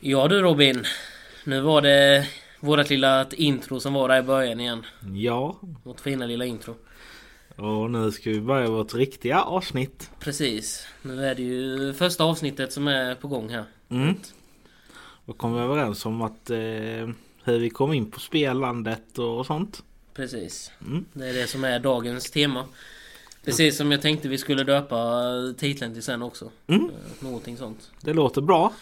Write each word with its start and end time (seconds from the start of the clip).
Ja 0.00 0.28
du 0.28 0.42
Robin. 0.42 0.84
Nu 1.44 1.60
var 1.60 1.82
det 1.82 2.26
vårat 2.60 2.90
lilla 2.90 3.26
intro 3.32 3.80
som 3.80 3.92
var 3.94 4.08
där 4.08 4.18
i 4.18 4.22
början 4.22 4.60
igen. 4.60 4.86
Ja, 5.14 5.56
Vårt 5.82 6.00
fina 6.00 6.26
lilla 6.26 6.44
intro. 6.44 6.74
och 7.56 7.90
nu 7.90 8.12
ska 8.12 8.30
vi 8.30 8.40
börja 8.40 8.70
vårt 8.70 8.94
riktiga 8.94 9.42
avsnitt. 9.42 10.10
Precis. 10.20 10.86
Nu 11.02 11.26
är 11.26 11.34
det 11.34 11.42
ju 11.42 11.92
första 11.94 12.24
avsnittet 12.24 12.72
som 12.72 12.88
är 12.88 13.14
på 13.14 13.28
gång 13.28 13.48
här. 13.48 13.64
Mm. 13.88 14.14
Och 15.24 15.38
kom 15.38 15.54
vi 15.54 15.60
överens 15.60 16.06
om 16.06 16.22
att 16.22 16.50
eh, 16.50 16.56
hur 17.44 17.58
vi 17.58 17.70
kom 17.70 17.92
in 17.92 18.10
på 18.10 18.20
spelandet 18.20 19.18
och 19.18 19.46
sånt. 19.46 19.82
Precis. 20.14 20.72
Mm. 20.86 21.04
Det 21.12 21.28
är 21.28 21.34
det 21.34 21.46
som 21.46 21.64
är 21.64 21.78
dagens 21.78 22.30
tema. 22.30 22.64
Precis 23.44 23.76
som 23.76 23.92
jag 23.92 24.02
tänkte 24.02 24.28
vi 24.28 24.38
skulle 24.38 24.64
döpa 24.64 25.22
titeln 25.58 25.92
till 25.94 26.02
sen 26.02 26.22
också. 26.22 26.50
Mm. 26.66 26.84
Eh, 26.84 27.24
Någonting 27.24 27.56
sånt. 27.56 27.90
Det 28.00 28.12
låter 28.12 28.40
bra. 28.40 28.72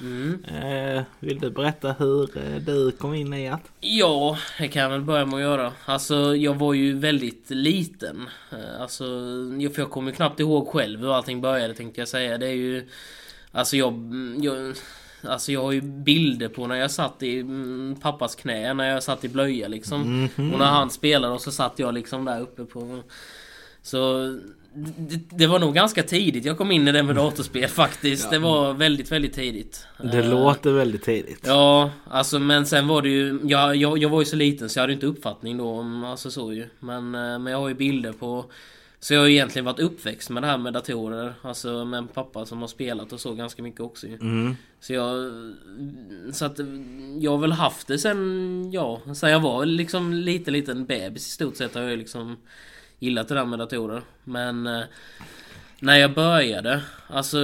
Mm. 0.00 0.44
Eh, 0.44 1.02
vill 1.20 1.38
du 1.38 1.50
berätta 1.50 1.92
hur 1.92 2.38
eh, 2.38 2.56
du 2.66 2.90
kom 2.90 3.14
in 3.14 3.32
i 3.34 3.48
att? 3.48 3.62
Ja, 3.80 4.38
det 4.58 4.68
kan 4.68 4.82
jag 4.82 4.90
väl 4.90 5.00
börja 5.00 5.26
med 5.26 5.34
att 5.34 5.40
göra. 5.40 5.72
Alltså, 5.84 6.36
jag 6.36 6.54
var 6.54 6.74
ju 6.74 6.98
väldigt 6.98 7.50
liten. 7.50 8.28
Eh, 8.52 8.80
Alltså, 8.82 9.04
jag- 9.58 9.74
för 9.74 9.82
jag 9.82 9.90
kommer 9.90 10.10
ju 10.10 10.16
knappt 10.16 10.40
ihåg 10.40 10.68
själv 10.68 11.00
hur 11.00 11.14
allting 11.16 11.40
började 11.40 11.74
tänkte 11.74 12.00
jag 12.00 12.08
säga. 12.08 12.38
Det 12.38 12.46
är 12.46 12.54
ju... 12.54 12.88
Alltså 13.52 13.76
jag... 13.76 13.94
jag 14.40 14.74
Alltså 15.22 15.52
jag 15.52 15.62
har 15.62 15.72
ju 15.72 15.80
bilder 15.80 16.48
på 16.48 16.66
när 16.66 16.74
jag 16.76 16.90
satt 16.90 17.22
i 17.22 17.40
mm, 17.40 17.96
pappas 18.00 18.34
knä, 18.34 18.74
när 18.74 18.88
jag 18.90 19.02
satt 19.02 19.24
i 19.24 19.28
blöja 19.28 19.68
liksom. 19.68 20.28
Mhm. 20.36 20.52
Och 20.52 20.58
när 20.58 20.66
han 20.66 20.90
spelade 20.90 21.34
och 21.34 21.40
så 21.40 21.50
satt 21.52 21.78
jag 21.78 21.94
liksom 21.94 22.24
där 22.24 22.40
uppe 22.40 22.64
på... 22.64 23.02
Så... 23.82 23.98
Det, 24.74 25.20
det 25.30 25.46
var 25.46 25.58
nog 25.58 25.74
ganska 25.74 26.02
tidigt 26.02 26.44
jag 26.44 26.58
kom 26.58 26.70
in 26.70 26.88
i 26.88 26.92
det 26.92 27.02
med 27.02 27.16
datorspel 27.16 27.68
faktiskt. 27.68 28.30
Det 28.30 28.38
var 28.38 28.74
väldigt, 28.74 29.12
väldigt 29.12 29.32
tidigt. 29.32 29.86
Det 30.02 30.18
Eh, 30.18 30.30
låter 30.30 30.72
väldigt 30.72 31.02
tidigt. 31.02 31.46
Ja, 31.46 31.90
alltså 32.04 32.38
men 32.38 32.66
sen 32.66 32.88
var 32.88 33.02
det 33.02 33.08
ju... 33.08 33.40
Jag, 33.44 33.76
jag, 33.76 33.98
jag 33.98 34.08
var 34.08 34.20
ju 34.20 34.24
så 34.24 34.36
liten 34.36 34.68
så 34.68 34.78
jag 34.78 34.82
hade 34.82 34.92
inte 34.92 35.06
uppfattning 35.06 35.58
då 35.58 35.68
om... 35.68 36.04
Alltså 36.04 36.30
så 36.30 36.52
ju. 36.52 36.66
Men, 36.78 37.14
eh, 37.14 37.38
men 37.38 37.46
jag 37.46 37.58
har 37.58 37.68
ju 37.68 37.74
bilder 37.74 38.12
på... 38.12 38.44
Så 39.02 39.14
jag 39.14 39.20
har 39.20 39.26
ju 39.26 39.32
egentligen 39.32 39.64
varit 39.64 39.80
uppväxt 39.80 40.30
med 40.30 40.42
det 40.42 40.46
här 40.46 40.58
med 40.58 40.72
datorer. 40.72 41.34
Alltså 41.42 41.84
med 41.84 41.98
en 41.98 42.08
pappa 42.08 42.46
som 42.46 42.60
har 42.60 42.68
spelat 42.68 43.12
och 43.12 43.20
så 43.20 43.34
ganska 43.34 43.62
mycket 43.62 43.80
också 43.80 44.06
ju. 44.06 44.14
Mm. 44.14 44.56
Så 44.80 44.92
jag... 44.92 45.32
Så 46.32 46.44
att 46.44 46.58
jag 47.20 47.30
har 47.30 47.38
väl 47.38 47.52
haft 47.52 47.86
det 47.86 47.98
sen... 47.98 48.70
Ja, 48.72 49.00
sen 49.14 49.30
jag 49.30 49.40
var 49.40 49.66
liksom 49.66 50.12
lite 50.12 50.50
liten 50.50 50.86
bebis 50.86 51.26
i 51.26 51.30
stort 51.30 51.56
sett 51.56 51.74
har 51.74 51.82
jag 51.82 51.98
liksom 51.98 52.36
gillat 53.00 53.28
det 53.28 53.34
där 53.34 53.44
med 53.44 53.58
datorer. 53.58 54.02
Men... 54.24 54.66
eh, 54.66 54.80
När 55.80 55.96
jag 55.96 56.14
började, 56.14 56.82
alltså... 57.08 57.38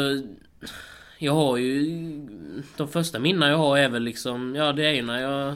Jag 1.18 1.32
har 1.32 1.56
ju... 1.56 1.84
De 2.76 2.88
första 2.88 3.18
minnen 3.18 3.48
jag 3.50 3.56
har 3.58 3.78
är 3.78 3.88
väl 3.88 4.02
liksom... 4.02 4.54
Ja, 4.54 4.72
det 4.72 4.84
är 4.86 4.92
ju 4.92 5.02
när 5.02 5.20
jag... 5.20 5.54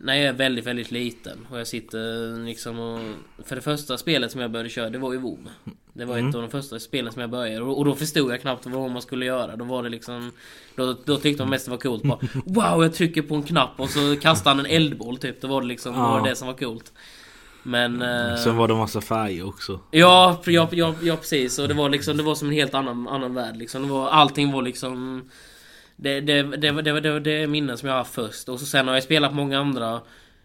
När 0.00 0.14
jag 0.14 0.24
är 0.24 0.32
väldigt, 0.32 0.66
väldigt 0.66 0.90
liten 0.90 1.46
och 1.50 1.58
jag 1.60 1.66
sitter 1.66 2.44
liksom 2.44 2.78
och... 2.78 3.00
För 3.44 3.56
det 3.56 3.62
första 3.62 3.98
spelet 3.98 4.32
som 4.32 4.40
jag 4.40 4.50
började 4.50 4.68
köra, 4.70 4.90
det 4.90 4.98
var 4.98 5.12
ju 5.12 5.18
WoW. 5.18 5.48
Det 5.92 6.04
var 6.04 6.18
ett 6.18 6.34
av 6.34 6.40
de 6.42 6.50
första 6.50 6.78
spelen 6.80 7.12
som 7.12 7.20
jag 7.20 7.30
började 7.30 7.64
och 7.64 7.78
och 7.78 7.84
då 7.84 7.94
förstod 7.94 8.32
jag 8.32 8.40
knappt 8.40 8.66
vad 8.66 8.90
man 8.90 9.02
skulle 9.02 9.24
göra. 9.26 9.56
Då 9.56 9.64
var 9.64 9.82
det 9.82 9.88
liksom... 9.88 10.32
Då, 10.76 10.96
då 11.04 11.16
tyckte 11.16 11.42
de 11.42 11.50
mest 11.50 11.64
det 11.64 11.70
var 11.70 11.78
coolt 11.78 12.02
bara 12.02 12.18
Wow, 12.44 12.82
jag 12.82 12.94
trycker 12.94 13.22
på 13.22 13.34
en 13.34 13.42
knapp 13.42 13.80
och 13.80 13.90
så 13.90 14.16
kastar 14.16 14.50
han 14.50 14.60
en 14.60 14.66
eldboll 14.66 15.18
typ. 15.18 15.40
Då 15.40 15.48
var 15.48 15.60
det 15.60 15.66
liksom 15.66 15.94
Ja. 15.94 16.00
var 16.10 16.22
det, 16.22 16.28
det 16.30 16.36
som 16.36 16.46
var 16.48 16.54
coolt. 16.54 16.92
Men... 17.68 18.02
eh, 18.02 18.36
Sen 18.36 18.56
var 18.56 18.68
det 18.68 18.74
massa 18.74 19.00
färger 19.00 19.46
också. 19.48 19.80
Ja, 19.90 20.40
ja, 20.46 20.68
ja, 20.72 20.94
ja 21.02 21.16
precis. 21.16 21.58
Och 21.58 21.68
det 21.68 21.74
var 21.74 21.88
liksom, 21.88 22.16
det 22.16 22.22
var 22.22 22.34
som 22.34 22.48
en 22.48 22.54
helt 22.54 22.74
annan, 22.74 23.08
annan 23.08 23.34
värld 23.34 23.56
liksom. 23.56 23.82
Det 23.82 23.88
var, 23.88 24.08
allting 24.08 24.52
var 24.52 24.62
liksom... 24.62 25.22
Det, 25.96 26.20
det, 26.20 26.42
det, 26.42 26.82
det, 26.82 27.00
det, 27.00 27.20
det, 27.20 27.32
är 27.42 27.46
minnen 27.46 27.78
som 27.78 27.88
jag 27.88 27.96
har 27.96 28.04
först. 28.04 28.48
Och 28.48 28.60
så 28.60 28.66
sen 28.66 28.88
har 28.88 28.94
jag 28.94 29.02
spelat 29.02 29.34
många 29.34 29.58
andra... 29.58 30.00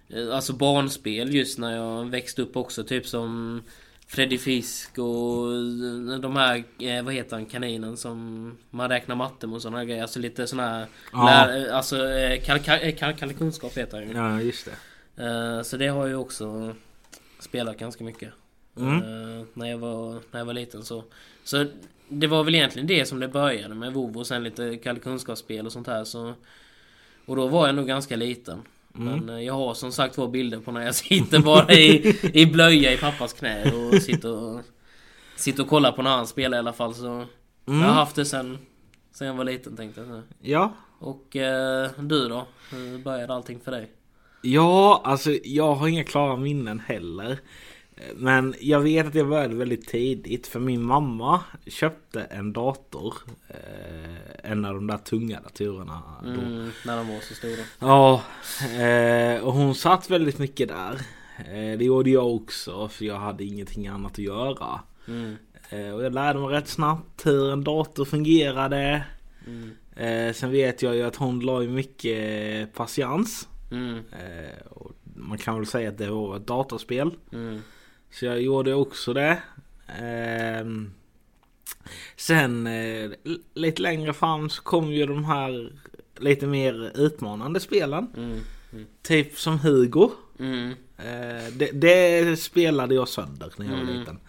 eh, 0.10 0.36
Alltså 0.36 0.54
barnspel 0.54 1.36
just 1.36 1.60
när 1.60 1.76
jag 1.76 2.10
växte 2.10 2.42
upp 2.42 2.58
också. 2.58 2.84
Typ 2.84 3.08
som... 3.08 3.62
Freddy 4.08 4.38
Fisk 4.38 4.98
och 4.98 5.52
eh, 6.14 6.20
de 6.20 6.36
här, 6.36 6.64
eh, 6.80 7.04
vad 7.04 7.14
heter 7.14 7.36
han, 7.36 7.46
kaninen 7.46 7.98
som 7.98 8.52
man 8.70 8.90
räknar 8.90 9.16
matte 9.16 9.48
med 9.48 9.56
och 9.56 9.62
sådana 9.62 9.86
grejer. 9.86 10.02
Alltså 10.02 10.20
lite 10.20 10.48
sådana 10.48 10.70
här... 10.70 10.86
Ja. 11.14 11.26
Lär, 11.26 11.72
alltså, 11.72 11.98
kall, 12.46 12.60
kall, 13.14 13.34
kunskap 13.34 13.78
heter 13.78 13.98
han 13.98 14.08
ju. 14.08 14.16
Ja, 14.16 14.42
just 14.42 14.66
det. 15.16 15.64
Så 15.64 15.78
det 15.78 15.88
har 15.88 16.08
ju 16.08 16.16
också 16.16 16.76
spelat 17.44 17.78
ganska 17.78 18.04
mycket. 18.04 18.34
Mm. 18.78 18.98
Eh, 18.98 19.46
när, 19.54 19.70
jag 19.70 19.78
var, 19.78 20.14
när 20.32 20.40
jag 20.40 20.46
var 20.46 20.54
liten 20.54 20.84
så. 20.84 21.04
Så 21.44 21.66
det 22.10 22.28
var 22.28 22.44
väl 22.44 22.56
egentligen 22.56 22.88
det 22.88 23.06
som 23.06 23.20
det 23.20 23.28
började 23.28 23.76
med 23.76 23.94
WoW 23.94 24.18
och 24.18 24.28
sen 24.28 24.44
lite 24.44 24.78
kall 24.78 25.00
kunskapsspel 25.00 25.66
och 25.66 25.72
sånt 25.72 25.88
här 25.88 26.04
så. 26.04 26.34
Och 27.26 27.36
då 27.36 27.48
var 27.48 27.68
jag 27.68 27.76
nog 27.76 27.88
ganska 27.88 28.16
liten. 28.16 28.62
Men 28.94 29.30
eh, 29.30 29.40
jag 29.40 29.54
har 29.54 29.74
som 29.74 29.92
sagt 29.92 30.16
två 30.16 30.28
bilder 30.28 30.60
på 30.60 30.72
när 30.72 30.86
jag 30.86 30.96
sitter 31.06 31.40
bara 31.40 31.74
i, 31.74 32.16
i 32.34 32.46
blöja 32.46 32.94
i 32.94 32.98
pappas 32.98 33.34
knä 33.34 33.72
och 33.72 34.02
sitter 34.02 34.32
och, 34.32 34.62
sitter 35.36 35.64
och 35.64 35.70
kollar 35.70 35.92
på 35.92 36.02
när 36.02 36.16
han 36.18 36.28
spelar 36.28 36.58
i 36.58 36.60
alla 36.60 36.74
fall 36.74 36.96
så. 36.96 37.26
Jag 37.66 37.74
har 37.74 37.94
haft 37.94 38.16
det 38.16 38.26
sen, 38.26 38.58
sen 39.12 39.28
jag 39.28 39.34
var 39.34 39.44
liten 39.44 39.78
tänkte 39.78 40.02
jag. 40.02 40.22
Ja. 40.42 40.74
Och 41.00 41.36
eh, 41.36 41.92
du 41.98 42.30
då? 42.30 42.48
Hur 42.72 42.98
började 42.98 43.34
allting 43.34 43.60
för 43.60 43.72
dig? 43.72 43.92
Ja, 44.46 45.02
alltså 45.04 45.32
jag 45.44 45.76
har 45.76 45.88
inga 45.88 46.04
klara 46.04 46.36
minnen 46.36 46.80
heller. 46.80 47.40
Men 48.16 48.56
jag 48.60 48.80
vet 48.80 49.08
att 49.08 49.16
jag 49.16 49.28
började 49.28 49.56
väldigt 49.56 49.88
tidigt 49.88 50.48
för 50.48 50.60
min 50.60 50.84
mamma 50.84 51.40
köpte 51.68 52.22
en 52.22 52.54
dator. 52.54 53.14
Eh, 53.48 54.52
en 54.52 54.66
av 54.66 54.74
de 54.74 54.88
där 54.88 54.98
tunga 54.98 55.42
datorerna. 55.42 56.02
Mm, 56.24 56.72
när 56.86 56.98
de 56.98 57.08
var 57.08 57.20
så 57.20 57.34
stora. 57.34 57.64
Ja, 57.80 58.22
eh, 58.84 59.44
och 59.44 59.54
hon 59.54 59.76
satt 59.76 60.10
väldigt 60.10 60.40
mycket 60.40 60.68
där. 60.68 60.94
Eh, 61.38 61.78
det 61.78 61.86
gjorde 61.86 62.10
jag 62.10 62.36
också 62.36 62.88
för 62.88 63.06
jag 63.06 63.20
hade 63.20 63.44
ingenting 63.44 63.88
annat 63.88 64.12
att 64.12 64.18
göra. 64.20 64.80
Mm. 65.08 65.36
Eh, 65.70 65.90
och 65.90 66.04
jag 66.04 66.14
lärde 66.14 66.40
mig 66.40 66.50
rätt 66.50 66.68
snabbt 66.68 67.26
hur 67.26 67.52
en 67.52 67.64
dator 67.64 68.06
fungerade. 68.06 69.06
Mm. 69.48 69.72
Eh, 69.96 70.34
sen 70.34 70.52
vet 70.52 70.82
jag 70.82 70.96
ju 70.96 71.04
att 71.04 71.16
hon 71.16 71.40
la 71.40 71.62
ju 71.62 71.70
mycket 71.70 72.74
patiens. 72.74 73.48
Mm. 73.74 73.98
Eh, 73.98 74.68
och 74.70 74.92
man 75.16 75.38
kan 75.38 75.56
väl 75.56 75.66
säga 75.66 75.90
att 75.90 75.98
det 75.98 76.10
var 76.10 76.38
ett 76.38 76.48
datorspel. 76.48 77.12
Mm. 77.34 77.62
Så 78.12 78.26
jag 78.26 78.42
gjorde 78.42 78.74
också 78.74 79.14
det. 79.14 79.42
Ehm, 80.00 80.92
sen 82.16 82.68
eh, 82.68 83.12
lite 83.54 83.82
längre 83.82 84.14
fram 84.14 84.50
så 84.50 84.62
kom 84.64 84.92
ju 84.92 85.06
de 85.06 85.26
här 85.26 85.74
lite 86.18 86.48
mer 86.48 86.92
utmanande 86.96 87.60
spelen. 87.60 88.08
Mm. 88.18 88.40
Mm. 88.74 88.86
Typ 89.02 89.40
som 89.40 89.60
Hugo. 89.60 90.10
Mm. 90.40 90.70
Eh, 90.98 91.54
det, 91.54 91.72
det 91.72 92.40
spelade 92.40 92.96
jag 92.96 93.08
sönder 93.08 93.54
när 93.58 93.66
jag 93.66 93.74
var 93.74 93.82
Mm. 93.82 94.00
liten. 94.00 94.20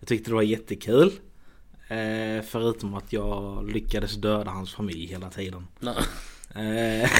Jag 0.00 0.08
tyckte 0.08 0.30
det 0.30 0.34
var 0.34 0.42
jättekul. 0.42 1.12
Eh, 1.88 2.42
förutom 2.44 2.94
att 2.94 3.12
jag 3.12 3.70
lyckades 3.72 4.14
döda 4.14 4.50
hans 4.50 4.74
familj 4.74 5.06
hela 5.06 5.30
tiden. 5.30 5.66
No. 5.80 5.90
Eh, 6.60 7.10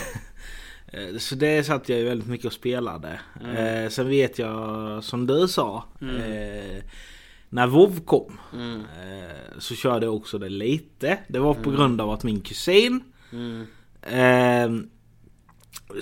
Så 1.19 1.35
det 1.35 1.65
satt 1.67 1.89
jag 1.89 1.99
ju 1.99 2.05
väldigt 2.05 2.29
mycket 2.29 2.47
och 2.47 2.53
spelade. 2.53 3.21
Eh, 3.57 3.89
sen 3.91 4.09
vet 4.09 4.39
jag 4.39 5.05
som 5.05 5.27
du 5.27 5.49
sa. 5.49 5.85
Eh, 6.01 6.83
när 7.49 7.67
WoW 7.67 8.01
kom. 8.05 8.39
Mm. 8.55 8.81
Eh, 8.81 9.59
så 9.59 9.75
körde 9.75 10.07
jag 10.07 10.15
också 10.17 10.39
det 10.39 10.49
lite. 10.49 11.19
Det 11.29 11.39
var 11.39 11.55
på 11.55 11.71
grund 11.71 12.01
av 12.01 12.11
att 12.11 12.23
min 12.23 12.41
kusin 12.41 13.01
Mm. 13.33 13.67
eh, 14.03 14.83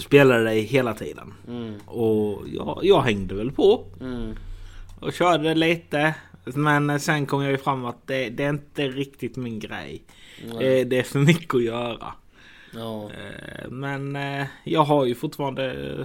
spelade 0.01 0.45
det 0.45 0.55
hela 0.61 0.95
tiden. 0.95 1.35
Mm. 1.49 1.75
Och 1.87 2.43
jag, 2.53 2.81
jag 2.83 3.03
hängde 3.03 3.35
väl 3.35 3.53
på. 3.53 3.87
Mm. 4.01 4.35
Och 5.01 5.13
körde 5.13 5.49
det 5.49 5.55
lite. 5.55 6.15
Men 6.45 7.01
sen 7.01 7.27
kom 7.27 7.43
jag 7.43 7.51
ju 7.51 7.59
fram 7.59 7.85
att 7.85 8.07
det, 8.07 8.29
det 8.29 8.45
är 8.45 8.51
inte 8.51 8.89
riktigt 8.89 9.37
min 9.37 9.59
grej. 9.59 10.03
Eh, 10.45 10.87
det 10.87 10.99
är 10.99 11.03
för 11.03 11.19
mycket 11.19 11.55
att 11.55 11.63
göra. 11.63 12.13
Ja. 12.75 13.05
Eh, 13.11 13.69
Men 13.71 14.17
eh, 14.17 14.47
jag 14.65 14.83
har 14.85 15.05
ju 15.05 15.15
fortfarande 15.15 15.97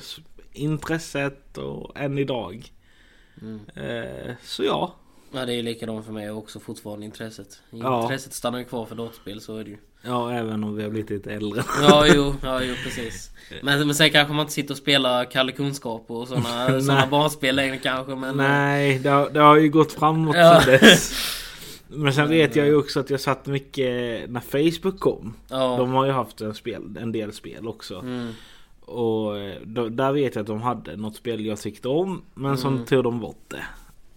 intresset 0.54 1.58
och 1.58 1.98
än 2.00 2.18
idag. 2.18 2.72
Mm. 3.42 3.60
Eh, 3.76 4.34
Så 4.44 4.64
ja. 4.64 4.96
ja, 5.32 5.46
det 5.46 5.54
är 5.54 5.64
likadant 5.64 6.06
för 6.06 6.14
mig 6.14 6.32
också 6.32 6.60
fortfarande 6.60 7.06
intresset. 7.06 7.62
Ja. 7.70 8.02
Intresset 8.02 8.34
stannar 8.34 8.60
ju 8.60 8.66
kvar 8.66 8.86
för 8.86 8.96
datorspel, 8.96 9.42
så 9.42 9.58
är 9.58 9.64
det 9.64 9.70
ju. 9.70 9.78
Ja, 10.04 10.32
även 10.32 10.64
om 10.64 10.76
vi 10.76 10.84
har 10.84 10.90
blivit 10.90 11.10
lite 11.10 11.32
äldre. 11.34 11.64
Ja, 11.82 12.06
jo, 12.16 12.34
ja, 12.44 12.64
jo 12.64 12.76
precis. 12.84 13.32
Men, 13.62 13.86
men 13.88 13.96
sen 13.96 14.10
kanske 14.10 14.34
man 14.34 14.42
inte 14.42 14.54
sitter 14.54 14.74
och 14.74 14.78
spelar 14.78 15.26
Kalle 15.32 15.52
Kunskap 15.52 16.06
och 16.08 16.28
sådana 16.28 16.68
såna 16.82 17.00
Nej. 17.00 17.08
barnspel 17.10 17.56
längre 17.56 17.78
kanske, 17.78 18.16
men... 18.16 18.38
Nej, 18.38 19.00
det 19.00 19.10
har, 19.10 19.30
det 19.30 19.40
har 19.40 19.56
ju 19.58 19.70
gått 19.70 19.94
framåt 19.94 20.36
Ja. 20.36 20.62
sen 20.66 20.72
dess. 20.72 21.14
Men 21.94 22.14
sen 22.14 22.30
vet 22.30 22.56
jag 22.56 22.66
ju 22.68 22.76
också 22.76 23.00
att 23.00 23.10
jag 23.10 23.20
satt 23.20 23.46
mycket 23.46 23.86
när 24.30 24.40
Facebook 24.40 25.00
kom. 25.00 25.34
Ja. 25.50 25.76
De 25.78 25.92
har 25.92 26.06
ju 26.06 26.12
haft 26.12 26.42
en, 26.42 26.54
spel, 26.54 26.98
en 27.00 27.12
del 27.12 27.34
spel 27.34 27.68
också. 27.68 27.96
Mm. 28.00 28.32
Och 28.82 29.38
eh, 29.40 29.56
då, 29.66 29.90
där 29.90 30.12
vet 30.12 30.36
jag 30.36 30.42
att 30.42 30.48
de 30.48 30.62
hade 30.62 30.96
något 30.96 31.16
spel 31.16 31.46
jag 31.46 31.60
tyckte 31.60 31.88
om. 31.88 32.22
Men 32.34 32.58
som 32.58 32.74
Mm. 32.74 32.86
tog 32.86 33.04
de 33.04 33.20
bort 33.20 33.44
det. 33.48 33.64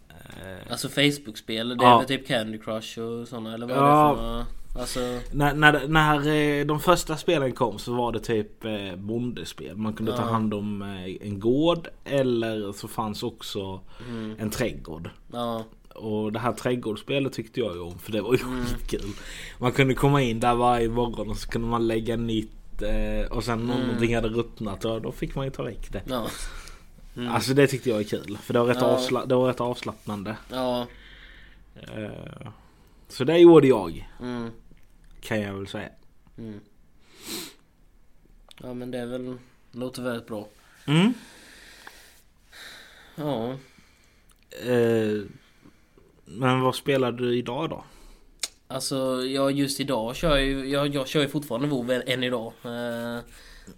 Eh, 0.09 0.71
Alltså 0.73 0.89
Facebook-spel, 0.89 1.69
det 1.69 1.75
är 1.75 1.89
Ja. 1.89 1.99
väl 1.99 2.07
typ 2.09 2.27
Candy 2.27 2.59
Crush 2.59 2.99
och 3.01 3.29
sådana, 3.29 3.55
eller 3.55 3.67
vad 3.67 3.77
är 3.77 3.81
Ja. 3.81 4.11
det 4.11 4.17
för? 4.17 4.45
Alltså... 4.81 5.01
När, 5.33 5.55
när, 5.55 5.89
när 5.89 6.29
eh, 6.61 6.67
de 6.67 6.81
första 6.81 7.17
spelen 7.17 7.53
kom 7.53 7.79
så 7.79 7.95
var 7.95 8.13
det 8.13 8.21
typ 8.21 8.65
eh, 8.65 8.97
bondespel. 8.97 9.77
Man 9.77 9.93
kunde 9.93 10.13
ta 10.13 10.23
Ja. 10.23 10.29
hand 10.33 10.55
om 10.55 10.83
eh, 10.83 11.29
en 11.29 11.41
gård 11.41 11.89
eller 12.05 12.73
så 12.73 12.89
fanns 12.89 13.23
också 13.23 13.81
Mm. 14.09 14.37
en 14.39 14.51
trädgård. 14.51 15.11
Ja. 15.33 15.65
Och 15.95 16.33
det 16.33 16.39
här 16.39 16.53
trädgårdsspelet 16.53 17.33
tyckte 17.33 17.61
jag 17.61 17.75
ju 17.75 17.81
om 17.81 17.99
för 17.99 18.13
det 18.13 18.23
var 18.23 18.35
ju 18.35 18.41
Mm. 18.43 18.65
skitkul. 18.67 19.11
Man 19.59 19.73
kunde 19.73 19.95
komma 19.95 20.23
in 20.23 20.41
där 20.41 20.55
varje 20.55 20.89
morgon 20.89 21.31
och 21.31 21.37
så 21.39 21.49
kunde 21.49 21.69
man 21.69 21.87
lägga 21.87 22.17
nytt 22.17 22.83
eh, 22.83 23.31
och 23.33 23.45
sen 23.45 23.61
Mm. 23.63 23.81
någonting 23.81 24.15
hade 24.15 24.29
ruttnat 24.29 24.85
ja, 24.85 24.99
då 24.99 25.13
fick 25.13 25.35
man 25.35 25.45
ju 25.45 25.51
ta 25.51 25.63
väck 25.63 25.93
det. 25.93 26.03
Ja. 26.09 26.27
Mm. 27.17 27.33
Alltså 27.33 27.55
det 27.55 27.67
tyckte 27.67 27.91
jag 27.91 27.99
är 28.01 28.05
kul 28.05 28.39
för 28.43 28.53
det 28.55 28.61
var 28.61 28.67
rätt, 28.67 28.77
Ja. 28.81 28.97
avsla- 28.97 29.27
det 29.27 29.35
var 29.35 29.49
rätt 29.49 29.61
avslappnande. 29.61 30.37
Ja. 30.51 30.87
Eh, 31.75 32.49
så 33.09 33.25
det 33.25 33.39
gjorde 33.39 33.67
jag 33.69 34.09
Mm. 34.21 34.51
kan 35.21 35.41
jag 35.41 35.55
väl 35.55 35.67
säga. 35.67 35.89
Mm. 36.39 36.61
Ja 38.63 38.75
men 38.75 38.91
det 38.91 38.99
är 38.99 39.07
väl... 39.07 39.37
Låter 39.73 40.03
väldigt 40.03 40.27
bra. 40.27 40.49
Mm. 40.87 41.15
Ja. 43.17 43.51
Eh, 44.67 45.23
men 46.25 46.61
vad 46.61 46.75
spelar 46.75 47.13
du 47.13 47.37
idag 47.39 47.71
då? 47.71 47.85
Alltså 48.69 49.23
jag 49.27 49.53
just 49.53 49.81
idag 49.81 50.17
kör 50.17 50.37
jag 50.37 50.47
ju... 50.47 50.69
Jag, 50.69 50.95
jag 50.95 51.09
kör 51.09 51.21
ju 51.21 51.29
fortfarande 51.29 51.69
WoW 51.69 51.91
än 52.07 52.25
idag. 52.25 52.53
Eh, 52.65 53.19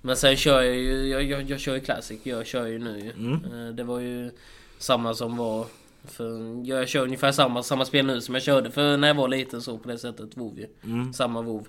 Men 0.03 0.17
sen 0.17 0.37
kör 0.37 0.63
jag 0.63 0.75
ju... 0.77 1.07
Jag, 1.09 1.23
jag, 1.23 1.51
jag 1.51 1.61
kör 1.61 1.75
ju 1.75 1.81
Classic. 1.81 2.21
Jag 2.23 2.47
kör 2.47 2.67
ju 2.67 2.79
nu. 2.79 3.13
Mm. 3.19 3.45
Eh, 3.69 3.75
Det 3.75 3.83
var 3.85 4.01
ju 4.01 4.31
samma 4.79 5.15
som 5.15 5.37
var... 5.37 5.67
För 6.05 6.57
jag 6.67 6.89
kör 6.89 7.03
ungefär 7.03 7.33
samma, 7.33 7.63
samma 7.63 7.85
spel 7.85 8.07
nu 8.07 8.21
som 8.21 8.35
jag 8.35 8.43
körde 8.43 8.71
för 8.71 8.97
när 8.97 9.09
jag 9.09 9.15
var 9.15 9.29
liten 9.29 9.63
så 9.63 9.79
på 9.79 9.89
det 9.89 9.99
sättet 9.99 10.37
WoW 10.37 10.59
ju. 10.59 10.67
Mm. 10.85 11.13
Samma 11.13 11.43
WoW. 11.43 11.67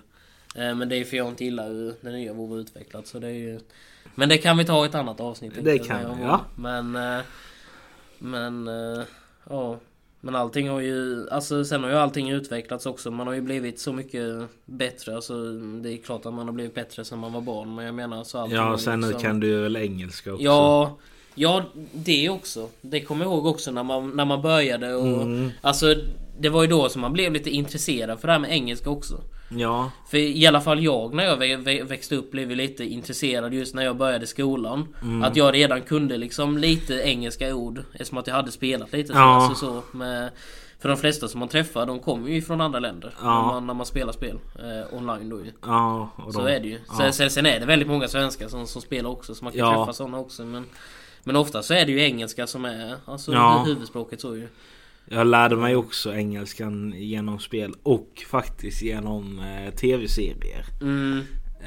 Eh, 0.54 0.74
Men 0.74 0.88
det 0.88 0.96
är 0.96 1.04
för 1.04 1.16
jag 1.16 1.28
inte 1.28 1.44
gillar 1.44 1.68
hur 1.68 1.94
den 2.00 2.12
nya 2.12 2.32
WoW 2.32 2.56
är 2.56 2.60
utvecklat 2.60 3.06
så 3.06 3.18
det 3.18 3.26
är 3.28 3.32
ju... 3.32 3.60
Men 4.14 4.28
det 4.28 4.38
kan 4.38 4.56
vi 4.58 4.64
ta 4.64 4.84
i 4.84 4.88
ett 4.88 4.94
annat 4.94 5.20
avsnitt. 5.20 5.52
Det 5.62 5.78
kan 5.78 6.16
vi, 6.16 6.22
ja. 6.22 6.40
Men... 6.56 6.98
Men... 8.18 8.68
Ja. 9.50 9.78
Men 10.20 10.36
allting 10.36 10.68
har 10.68 10.80
ju... 10.80 11.28
Alltså 11.30 11.64
sen 11.64 11.82
har 11.82 11.90
ju 11.90 11.96
allting 11.96 12.30
utvecklats 12.30 12.86
också. 12.86 13.10
Man 13.10 13.26
har 13.26 13.34
ju 13.34 13.40
blivit 13.40 13.80
så 13.80 13.92
mycket 13.92 14.48
bättre. 14.64 15.16
Alltså 15.16 15.52
det 15.52 15.92
är 15.92 15.96
klart 15.96 16.26
att 16.26 16.34
man 16.34 16.46
har 16.46 16.52
blivit 16.52 16.74
bättre 16.74 17.04
sen 17.04 17.18
man 17.18 17.32
var 17.32 17.40
barn. 17.40 17.74
Men 17.74 17.84
jag 17.84 17.94
menar 17.94 18.24
så 18.24 18.38
allting 18.38 18.56
Ja 18.56 18.78
sen 18.78 19.00
liksom- 19.00 19.20
kan 19.20 19.40
du 19.40 19.46
ju 19.46 19.60
väl 19.60 19.76
engelska 19.76 20.32
också. 20.32 20.44
Ja, 20.44 20.96
ja 21.34 21.64
det 21.92 22.28
också. 22.28 22.68
Det 22.80 23.00
kommer 23.00 23.24
jag 23.24 23.32
ihåg 23.32 23.46
också 23.46 23.70
när 23.70 23.82
man, 23.82 24.10
när 24.10 24.24
man 24.24 24.42
började 24.42 24.94
och... 24.94 25.22
Mm. 25.22 25.50
Alltså 25.60 25.94
det 26.38 26.48
var 26.48 26.62
ju 26.62 26.68
då 26.68 26.88
som 26.88 27.00
man 27.00 27.12
blev 27.12 27.32
lite 27.32 27.50
intresserad 27.50 28.20
för 28.20 28.26
det 28.28 28.32
här 28.32 28.40
med 28.40 28.52
engelska 28.52 28.90
också. 28.90 29.20
Ja. 29.50 29.90
För 30.10 30.18
i 30.18 30.46
alla 30.46 30.60
fall 30.60 30.84
jag 30.84 31.14
när 31.14 31.24
jag 31.24 31.36
vä- 31.42 31.64
vä- 31.64 31.84
växte 31.84 32.16
upp 32.16 32.30
blev 32.30 32.50
ju 32.50 32.56
lite 32.56 32.84
intresserad 32.84 33.54
just 33.54 33.74
när 33.74 33.84
jag 33.84 33.96
började 33.96 34.26
skolan. 34.26 34.94
Mm. 35.02 35.22
Att 35.22 35.36
jag 35.36 35.54
redan 35.54 35.82
kunde 35.82 36.16
liksom 36.16 36.58
lite 36.58 36.94
engelska 36.94 37.54
ord 37.54 37.82
eftersom 37.92 38.18
att 38.18 38.26
jag 38.26 38.34
hade 38.34 38.50
spelat 38.52 38.92
lite 38.92 39.08
så. 39.12 39.18
Ja. 39.18 39.20
Alltså 39.24 39.66
så 39.66 39.96
med, 39.96 40.30
för 40.80 40.88
de 40.88 40.98
flesta 40.98 41.28
som 41.28 41.40
man 41.40 41.48
träffar 41.48 41.86
de 41.86 41.98
kommer 42.00 42.28
ju 42.30 42.42
från 42.42 42.60
andra 42.60 42.78
länder. 42.78 43.14
Ja. 43.22 43.24
När, 43.42 43.52
man, 43.52 43.66
när 43.66 43.74
man 43.74 43.86
spelar 43.86 44.12
spel 44.12 44.38
eh, 44.58 44.96
online 44.98 45.28
då 45.28 45.40
ju. 45.44 45.52
Ja. 45.62 46.10
Så 46.32 46.46
är 46.46 46.60
det 46.60 46.68
ju. 46.68 46.80
Sen, 46.98 47.12
sen, 47.12 47.30
sen 47.30 47.46
är 47.46 47.60
det 47.60 47.66
väldigt 47.66 47.88
många 47.88 48.08
svenskar 48.08 48.48
som, 48.48 48.66
som 48.66 48.82
spelar 48.82 49.10
också 49.10 49.34
så 49.34 49.44
man 49.44 49.52
kan 49.52 49.74
träffa 49.76 49.92
sådana 49.92 50.18
också. 50.18 50.44
Men, 50.44 50.64
men 51.24 51.36
ofta 51.36 51.62
så 51.62 51.74
är 51.74 51.86
det 51.86 51.92
ju 51.92 52.02
engelska 52.02 52.46
som 52.46 52.64
är 52.64 52.96
alltså, 53.04 53.32
huvudspråket 53.66 54.20
så 54.20 54.36
ju. 54.36 54.48
Jag 55.10 55.26
lärde 55.26 55.56
mig 55.56 55.76
också 55.76 56.14
engelskan 56.14 56.94
genom 56.96 57.38
spel 57.38 57.74
och 57.82 58.22
faktiskt 58.30 58.82
genom 58.82 59.38
eh, 59.40 59.74
tv-serier. 59.74 60.64
Mm. 60.80 61.22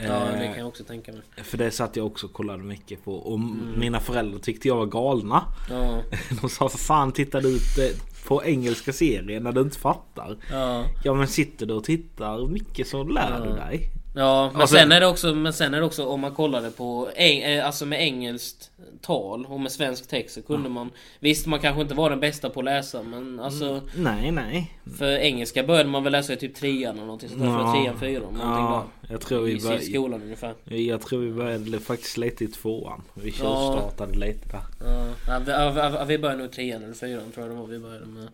Ja 0.07 0.09
det 0.09 0.45
Eh, 0.45 0.49
kan 0.51 0.59
jag 0.59 0.67
också 0.67 0.83
tänka 0.83 1.11
mig. 1.11 1.21
För 1.43 1.57
det 1.57 1.71
satt 1.71 1.95
jag 1.95 2.05
också 2.05 2.25
och 2.27 2.33
kollade 2.33 2.63
mycket 2.63 3.03
på. 3.03 3.13
Och 3.15 3.35
Mm. 3.39 3.73
mina 3.79 3.99
föräldrar 3.99 4.39
tyckte 4.39 4.67
jag 4.67 4.75
var 4.75 4.85
galna. 4.85 5.43
Ja. 5.69 6.01
De 6.41 6.49
sa 6.49 6.69
för 6.69 6.77
fan 6.77 7.11
tittar 7.11 7.41
du 7.41 7.49
ut 7.49 7.77
eh, 7.77 7.97
på 8.27 8.43
engelska 8.43 8.93
serier 8.93 9.39
när 9.39 9.51
du 9.51 9.61
inte 9.61 9.79
fattar? 9.79 10.37
Ja. 10.51 10.85
Ja 11.03 11.13
men 11.13 11.27
sitter 11.27 11.65
du 11.65 11.73
och 11.73 11.83
tittar 11.83 12.47
mycket 12.47 12.87
så 12.87 13.03
lär 13.03 13.31
Ja. 13.39 13.45
du 13.45 13.53
dig. 13.55 13.89
Ja, 14.15 14.49
men 14.51 14.61
Alltså- 14.61 14.75
sen 14.75 14.91
är 14.91 14.99
det 14.99 15.07
också, 15.07 15.33
men 15.35 15.53
sen 15.53 15.73
är 15.73 15.79
det 15.79 15.85
också 15.85 16.05
om 16.05 16.19
man 16.19 16.31
kollade 16.35 16.71
på, 16.71 17.09
eng, 17.15 17.39
eh, 17.41 17.65
alltså 17.65 17.85
med 17.85 18.01
engelskt 18.01 18.71
tal 19.01 19.45
och 19.45 19.59
med 19.59 19.71
svensk 19.71 20.07
text 20.07 20.35
så 20.35 20.41
kunde 20.41 20.69
man 20.69 20.89
Visst 21.19 21.45
man 21.47 21.59
kanske 21.59 21.81
inte 21.81 21.93
var 21.93 22.09
den 22.09 22.19
bästa 22.19 22.49
på 22.49 22.59
att 22.59 22.65
läsa 22.65 23.03
men 23.03 23.39
alltså 23.39 23.81
Nej 23.95 24.31
nej. 24.31 24.77
För 24.97 25.07
engelska 25.11 25.63
började 25.63 25.89
man 25.89 26.03
väl 26.03 26.11
läsa 26.11 26.33
i 26.33 26.37
typ 26.37 26.55
trean 26.55 26.93
eller 26.95 27.05
någonting 27.05 27.29
sånt 27.29 27.41
där, 27.41 27.47
Ja. 27.49 27.65
för 27.73 27.79
trean, 27.81 27.99
fyran 27.99 28.37
Ja, 28.41 28.85
där. 29.03 29.11
jag 29.13 29.21
tror 29.21 29.41
vi 29.41 29.51
I, 29.51 29.55
I 29.57 29.61
började, 29.61 29.83
skolan 29.83 30.21
ungefär. 30.21 30.53
jag 30.65 31.01
tror 31.01 31.19
vi 31.21 31.31
började 31.31 31.79
faktiskt 31.79 32.17
lite 32.17 32.43
i 32.43 32.47
tvåan. 32.47 33.01
Vi 33.13 33.29
Ja. 33.29 33.33
tjuvstartade 33.35 34.19
lite 34.19 34.49
där. 34.49 34.61
Ja, 34.85 35.05
ja, 35.27 35.39
vi, 35.45 35.51
ja, 35.79 35.89
vi- 35.89 36.05
vi 36.07 36.17
började 36.17 36.41
nog 36.43 36.51
trean 36.51 36.83
eller 36.83 36.93
fyran 36.93 37.31
tror 37.31 37.45
jag 37.47 37.55
det 37.55 37.59
var 37.61 37.67
vi 37.67 37.79
började 37.79 38.05
med 38.05 38.27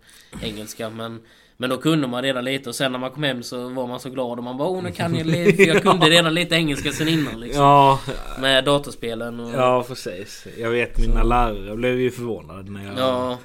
engelska 0.43 0.89
men 0.89 1.21
Men 1.59 1.69
då 1.69 1.77
kunde 1.77 2.07
man 2.07 2.23
redan 2.23 2.43
lite 2.45 2.69
och 2.69 2.75
sen 2.75 2.91
när 2.91 2.99
man 2.99 3.11
kom 3.11 3.23
hem 3.23 3.43
så 3.43 3.69
var 3.69 3.87
man 3.87 3.99
så 3.99 4.09
glad 4.09 4.37
och 4.37 4.43
man 4.43 4.57
bara 4.57 4.67
åh 4.67 4.83
nu 4.83 4.91
kan 4.91 5.15
jag 5.15 5.25
lite, 5.27 5.63
jag 5.63 5.83
kunde 5.83 6.09
redan 6.09 6.33
lite 6.33 6.55
engelska 6.55 6.91
sen 6.91 7.07
innan 7.07 7.39
liksom. 7.39 7.63
Ja, 7.63 7.99
Med 8.39 8.63
datorspelen 8.65 9.39
och... 9.39 9.51
ja 9.53 9.83
precis. 9.87 10.47
Jag 10.57 10.69
vet 10.69 10.99
mina 11.07 11.23
lärare 11.23 11.75
blev 11.75 11.99
ju 11.99 12.11
förvånade 12.11 12.71
när 12.71 12.85
jag, 12.85 12.97
Ja, 12.97 13.37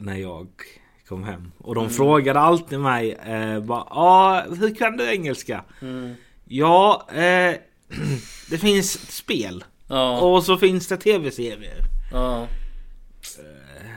när 0.00 0.16
jag 0.16 0.46
kom 1.08 1.24
hem. 1.24 1.52
Och 1.58 1.74
de 1.74 1.90
frågade 1.90 2.40
alltid 2.40 2.80
mig 2.80 3.12
eh, 3.12 3.60
bara, 3.60 3.84
ah, 3.90 4.42
hur 4.60 4.74
kan 4.74 4.96
du 4.96 5.04
engelska? 5.12 5.64
mm, 5.82 6.14
Ja, 6.44 7.06
eh, 7.12 7.54
det 8.50 8.58
finns 8.58 9.16
spel. 9.16 9.64
ja, 9.88 10.20
Och 10.20 10.44
så 10.44 10.56
finns 10.56 10.88
det 10.88 10.96
tv-serier. 10.96 11.78
ja, 12.12 12.46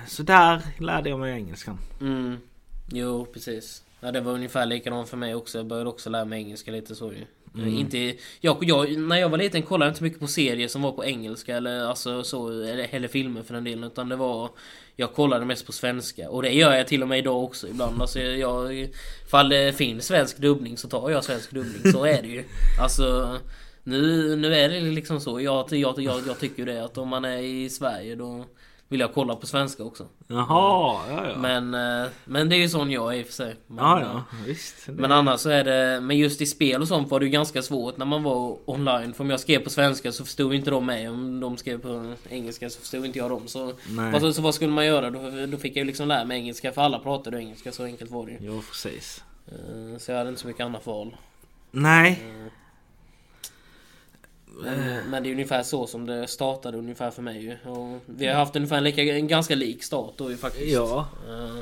Så 0.07 0.23
där 0.23 0.61
lärde 0.79 1.09
jag 1.09 1.19
mig 1.19 1.33
engelskan. 1.33 1.79
mm. 2.01 2.37
Jo, 2.91 3.25
precis. 3.33 3.83
Ja, 3.99 4.11
det 4.11 4.21
var 4.21 4.31
ungefär 4.31 4.65
likadant 4.65 5.09
för 5.09 5.17
mig 5.17 5.35
också. 5.35 5.57
Jag 5.57 5.65
började 5.65 5.89
också 5.89 6.09
lära 6.09 6.25
mig 6.25 6.39
engelska 6.39 6.71
lite 6.71 6.95
så 6.95 7.13
ju. 7.13 7.25
Mm. 7.55 7.73
Inte, 7.73 8.15
jag, 8.41 8.57
jag, 8.61 8.97
när 8.97 9.15
jag 9.15 9.29
var 9.29 9.37
liten 9.37 9.61
kollade 9.61 9.85
jag 9.85 9.91
inte 9.91 9.97
så 9.97 10.03
mycket 10.03 10.19
på 10.19 10.27
serier 10.27 10.67
som 10.67 10.81
var 10.81 10.91
på 10.91 11.05
engelska 11.05 11.57
eller 11.57 11.85
alltså 11.85 12.23
så, 12.23 12.49
eller, 12.49 12.87
eller 12.91 13.07
filmer 13.07 13.43
för 13.43 13.53
den 13.53 13.63
delen. 13.63 13.83
Utan 13.83 14.09
det 14.09 14.15
var... 14.15 14.49
Jag 14.95 15.13
kollade 15.13 15.45
mest 15.45 15.65
på 15.65 15.71
svenska. 15.71 16.29
Och 16.29 16.41
det 16.41 16.49
gör 16.49 16.75
jag 16.75 16.87
till 16.87 17.01
och 17.01 17.07
med 17.07 17.19
idag 17.19 17.43
också 17.43 17.67
ibland. 17.67 18.01
Alltså 18.01 18.19
jag... 18.19 18.89
Ifall 19.25 19.49
det 19.49 19.73
finns 19.73 20.05
svensk 20.05 20.37
dubbning 20.37 20.77
så 20.77 20.87
tar 20.87 21.09
jag 21.09 21.23
svensk 21.23 21.51
dubbning. 21.51 21.91
Så 21.91 22.05
är 22.05 22.21
det 22.21 22.27
ju. 22.27 22.43
Alltså... 22.81 23.37
Nu, 23.87 24.35
nu 24.35 24.55
är 24.55 24.69
det 24.69 24.81
liksom 24.81 25.21
så. 25.21 25.41
Jag, 25.41 25.73
jag, 25.73 25.99
jag, 25.99 26.21
jag 26.27 26.39
tycker 26.39 26.65
det 26.65 26.85
att 26.85 26.97
om 26.97 27.07
man 27.07 27.25
är 27.25 27.37
i 27.37 27.69
Sverige 27.69 28.15
då 28.15 28.45
vill 28.87 28.99
jag 28.99 29.13
kolla 29.13 29.35
på 29.35 29.47
svenska 29.47 29.83
också. 29.83 30.07
Jaha, 30.27 31.01
ja 31.09 31.27
ja. 31.29 31.37
Men, 31.37 31.73
eh, 32.03 32.11
men 32.25 32.49
det 32.49 32.55
är 32.55 32.57
ju 32.57 32.69
sån 32.69 32.91
jag 32.91 33.13
är 33.13 33.19
i 33.19 33.21
och 33.23 33.25
för 33.25 33.33
sig. 33.33 33.55
Men, 33.67 33.77
ja 33.85 33.99
eh, 34.01 34.07
ja, 34.07 34.23
visst. 34.45 34.87
Men 34.87 35.11
annars 35.11 35.39
så 35.39 35.49
är 35.49 35.63
det, 35.63 36.01
men 36.01 36.17
just 36.17 36.41
i 36.41 36.45
spel 36.45 36.81
och 36.81 36.87
sånt 36.87 37.11
var 37.11 37.19
det 37.19 37.25
ju 37.25 37.31
ganska 37.31 37.61
svårt 37.61 37.97
när 37.97 38.05
man 38.05 38.23
var 38.23 38.57
online. 38.65 39.13
För 39.13 39.23
om 39.23 39.29
jag 39.29 39.39
skrev 39.39 39.59
på 39.59 39.69
svenska 39.69 40.11
så 40.11 40.25
förstod 40.25 40.53
inte 40.53 40.69
de 40.71 40.85
mig. 40.85 41.09
Om 41.09 41.39
de 41.39 41.57
skrev 41.57 41.81
på 41.81 42.13
engelska 42.29 42.69
så 42.69 42.79
förstod 42.79 43.05
inte 43.05 43.19
jag 43.19 43.29
dem. 43.29 43.47
Så, 43.47 43.73
alltså, 44.13 44.33
så 44.33 44.41
vad 44.41 44.55
skulle 44.55 44.71
man 44.71 44.85
göra? 44.85 45.09
Då, 45.09 45.45
då 45.45 45.57
fick 45.57 45.71
jag 45.71 45.77
ju 45.81 45.85
liksom 45.85 46.07
lära 46.07 46.25
mig 46.25 46.37
engelska 46.37 46.71
för 46.71 46.81
alla 46.81 46.99
pratade 46.99 47.37
engelska. 47.39 47.71
Så 47.71 47.83
enkelt 47.83 48.11
var 48.11 48.25
det 48.25 48.31
ju. 48.31 48.37
Jo, 48.41 48.61
precis. 48.71 49.23
Eh, 49.47 49.97
Så 49.97 50.11
jag 50.11 50.17
hade 50.17 50.29
inte 50.29 50.41
så 50.41 50.47
mycket 50.47 50.65
annat 50.65 50.85
val. 50.85 51.15
Nej. 51.71 52.23
Men, 54.63 55.09
men 55.09 55.23
det 55.23 55.29
är 55.29 55.31
ungefär 55.31 55.63
så 55.63 55.87
som 55.87 56.05
det 56.05 56.27
startade 56.27 56.77
ungefär 56.77 57.11
för 57.11 57.21
mig 57.21 57.41
ju. 57.43 57.69
Och 57.71 57.99
vi 58.05 58.27
har 58.27 58.33
haft 58.35 58.55
ungefär 58.55 58.77
en, 58.77 58.83
lika, 58.83 59.01
en 59.03 59.27
ganska 59.27 59.55
lik 59.55 59.83
start 59.83 60.13
då 60.17 60.31
ju 60.31 60.37
faktiskt. 60.37 60.73
Ja. 60.73 61.07
Eh, 61.27 61.55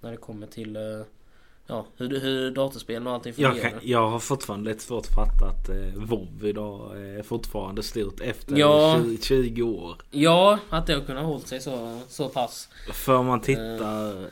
när 0.00 0.10
det 0.10 0.16
kommer 0.16 0.46
till 0.46 0.76
eh, 0.76 0.82
ja, 1.66 1.86
hur, 1.96 2.20
hur 2.20 2.50
datorspelen 2.50 3.06
och 3.06 3.12
allting 3.12 3.34
Jag, 3.36 3.50
fungerar. 3.52 3.70
kan, 3.70 3.78
jag 3.82 4.08
har 4.10 4.18
fortfarande 4.18 4.70
lite 4.70 4.82
svårt 4.84 5.06
att 5.06 5.14
fatta 5.14 5.46
att 5.46 5.68
eh, 5.68 6.02
WoW 6.04 6.46
idag 6.46 7.00
är 7.00 7.22
fortfarande 7.22 7.82
stort 7.82 8.20
efter 8.20 8.56
Ja. 8.58 9.00
20, 9.04 9.18
20 9.22 9.62
år. 9.62 9.96
Ja, 10.10 10.58
att 10.70 10.86
det 10.86 10.94
har 10.94 11.00
kunnat 11.00 11.24
hålla 11.24 11.40
sig 11.40 11.60
så, 11.60 12.00
så 12.08 12.28
pass. 12.28 12.68
För 12.92 13.14
om 13.16 13.26
man 13.26 13.40
tittar 13.40 14.26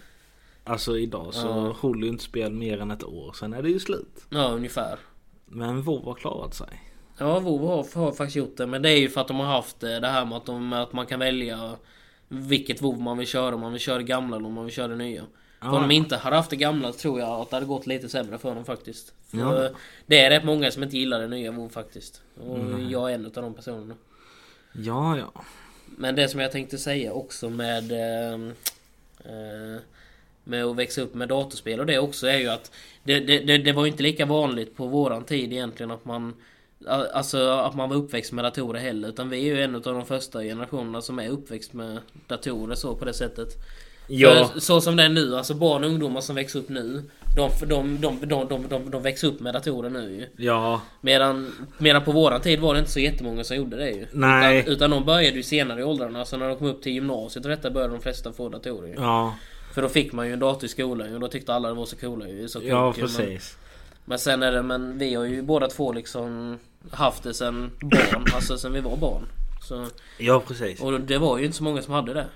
Alltså 0.64 0.98
idag 0.98 1.34
så 1.34 1.46
Ja. 1.46 1.76
håller 1.80 2.02
ju 2.02 2.08
inte 2.08 2.24
spel 2.24 2.52
mer 2.52 2.80
än 2.80 2.90
ett 2.90 3.04
år. 3.04 3.32
Sen 3.32 3.52
är 3.52 3.62
det 3.62 3.68
ju 3.68 3.80
slut. 3.80 4.24
Ja, 4.30 4.48
ungefär. 4.48 4.98
Men 5.46 5.82
WoW 5.82 6.04
har 6.04 6.14
klarat 6.14 6.54
sig. 6.54 6.68
Ja, 7.18 7.40
WoW 7.40 7.66
har, 7.66 8.00
har 8.00 8.12
faktiskt 8.12 8.36
gjort 8.36 8.56
det. 8.56 8.66
Men 8.66 8.82
det 8.82 8.90
är 8.90 8.96
ju 8.96 9.08
för 9.08 9.20
att 9.20 9.28
de 9.28 9.36
har 9.36 9.46
haft 9.46 9.82
eh, 9.82 9.96
det 9.96 10.08
här 10.08 10.24
med 10.24 10.36
att, 10.36 10.46
de, 10.46 10.72
att 10.72 10.92
man 10.92 11.06
kan 11.06 11.20
välja 11.20 11.76
vilket 12.28 12.82
WoW 12.82 13.00
man 13.00 13.18
vill 13.18 13.26
köra. 13.26 13.54
Om 13.54 13.60
man 13.60 13.72
vill 13.72 13.80
köra 13.80 13.98
det 13.98 14.04
gamla 14.04 14.36
eller 14.36 14.46
om 14.46 14.52
man 14.52 14.64
vill 14.64 14.74
köra 14.74 14.88
det 14.88 14.96
nya. 14.96 15.22
För 15.60 15.68
om 15.68 15.88
de 15.88 15.94
inte 15.94 16.16
hade 16.16 16.36
haft 16.36 16.50
det 16.50 16.56
gamla 16.56 16.92
tror 16.92 17.20
jag 17.20 17.28
att 17.28 17.50
det 17.50 17.56
hade 17.56 17.66
gått 17.66 17.86
lite 17.86 18.08
sämre 18.08 18.38
för 18.38 18.54
dem 18.54 18.64
faktiskt. 18.64 19.12
För 19.30 19.38
Ja. 19.38 19.68
Det 20.06 20.20
är 20.20 20.30
rätt 20.30 20.44
många 20.44 20.70
som 20.70 20.82
inte 20.82 20.98
gillar 20.98 21.20
det 21.20 21.28
nya 21.28 21.50
WoW 21.50 21.68
faktiskt. 21.68 22.22
Och 22.40 22.80
jag 22.80 23.10
är 23.10 23.14
en 23.14 23.26
av 23.26 23.32
de 23.32 23.54
personerna. 23.54 23.94
Ja, 24.72 25.18
ja. 25.18 25.44
Men 25.86 26.14
det 26.14 26.28
som 26.28 26.40
jag 26.40 26.52
tänkte 26.52 26.78
säga 26.78 27.12
också 27.12 27.50
med... 27.50 27.92
Eh, 27.92 28.34
eh, 29.24 29.80
med 30.44 30.64
att 30.64 30.76
växa 30.76 31.00
upp 31.00 31.14
med 31.14 31.28
datorspel 31.28 31.80
och 31.80 31.86
det 31.86 31.98
också 31.98 32.26
är 32.26 32.38
ju 32.38 32.48
att 32.48 32.72
det, 33.04 33.20
det, 33.20 33.38
det, 33.38 33.58
det 33.58 33.72
var 33.72 33.86
inte 33.86 34.02
lika 34.02 34.26
vanligt 34.26 34.76
på 34.76 34.86
våran 34.86 35.24
tid 35.24 35.52
egentligen 35.52 35.90
att 35.90 36.04
man 36.04 36.34
Alltså 36.88 37.48
att 37.48 37.74
man 37.74 37.88
var 37.88 37.96
uppväxt 37.96 38.32
med 38.32 38.44
datorer 38.44 38.80
heller 38.80 39.08
utan 39.08 39.30
vi 39.30 39.36
är 39.36 39.54
ju 39.54 39.62
en 39.62 39.74
av 39.74 39.82
de 39.82 40.06
första 40.06 40.42
generationerna 40.42 41.02
som 41.02 41.18
är 41.18 41.28
uppväxt 41.28 41.72
med 41.72 41.98
datorer 42.26 42.74
så 42.74 42.94
på 42.94 43.04
det 43.04 43.14
sättet. 43.14 43.48
Ja. 44.08 44.50
För 44.52 44.60
så 44.60 44.80
som 44.80 44.96
det 44.96 45.02
är 45.02 45.08
nu, 45.08 45.36
alltså 45.36 45.54
barn 45.54 45.84
och 45.84 45.90
ungdomar 45.90 46.20
som 46.20 46.36
växer 46.36 46.58
upp 46.58 46.68
nu 46.68 47.02
de, 47.36 47.50
de, 47.66 48.00
de, 48.00 48.18
de, 48.26 48.46
de, 48.48 48.68
de, 48.68 48.90
de 48.90 49.02
växer 49.02 49.28
upp 49.28 49.40
med 49.40 49.54
datorer 49.54 49.90
nu 49.90 50.10
ju. 50.10 50.44
Ja. 50.44 50.80
Medan, 51.00 51.52
medan 51.78 52.04
på 52.04 52.12
våran 52.12 52.40
tid 52.40 52.60
var 52.60 52.74
det 52.74 52.80
inte 52.80 52.92
så 52.92 53.00
jättemånga 53.00 53.44
som 53.44 53.56
gjorde 53.56 53.76
det 53.76 53.90
ju. 53.90 54.06
Nej. 54.12 54.58
Utan, 54.58 54.72
utan 54.72 54.90
de 54.90 55.04
började 55.04 55.36
ju 55.36 55.42
senare 55.42 55.80
i 55.80 55.84
åldrarna. 55.84 56.24
Så 56.24 56.36
när 56.36 56.48
de 56.48 56.56
kom 56.56 56.66
upp 56.66 56.82
till 56.82 56.92
gymnasiet 56.92 57.44
och 57.44 57.50
detta 57.50 57.70
började 57.70 57.94
de 57.94 58.02
flesta 58.02 58.32
få 58.32 58.48
datorer 58.48 58.88
ju. 58.88 58.94
Ja. 58.94 59.34
För 59.74 59.82
då 59.82 59.88
fick 59.88 60.12
man 60.12 60.26
ju 60.26 60.32
en 60.32 60.38
dator 60.38 60.64
i 60.64 60.68
skolan 60.68 61.14
och 61.14 61.20
då 61.20 61.28
tyckte 61.28 61.54
alla 61.54 61.68
det 61.68 61.74
var 61.74 61.86
så 61.86 61.96
coola 61.96 62.28
ju. 62.28 62.48
Så 62.48 62.60
Ja 62.62 62.92
coolt 62.92 63.20
ju, 63.20 63.38
men, 64.04 64.18
sen 64.18 64.42
är 64.42 64.52
det, 64.52 64.62
men 64.62 64.98
vi 64.98 65.14
har 65.14 65.24
ju 65.24 65.42
båda 65.42 65.68
två 65.68 65.92
liksom 65.92 66.58
haft 66.90 67.22
det 67.22 67.34
sen 67.34 67.70
barn, 67.80 68.26
alltså 68.34 68.58
sen 68.58 68.72
vi 68.72 68.80
var 68.80 68.96
barn. 68.96 69.26
Så, 69.68 69.86
Ja 70.18 70.42
precis. 70.48 70.80
och 70.80 71.00
det 71.00 71.18
var 71.18 71.38
ju 71.38 71.44
inte 71.44 71.56
så 71.56 71.64
många 71.64 71.82
som 71.82 71.94
hade 71.94 72.14
det. 72.14 72.26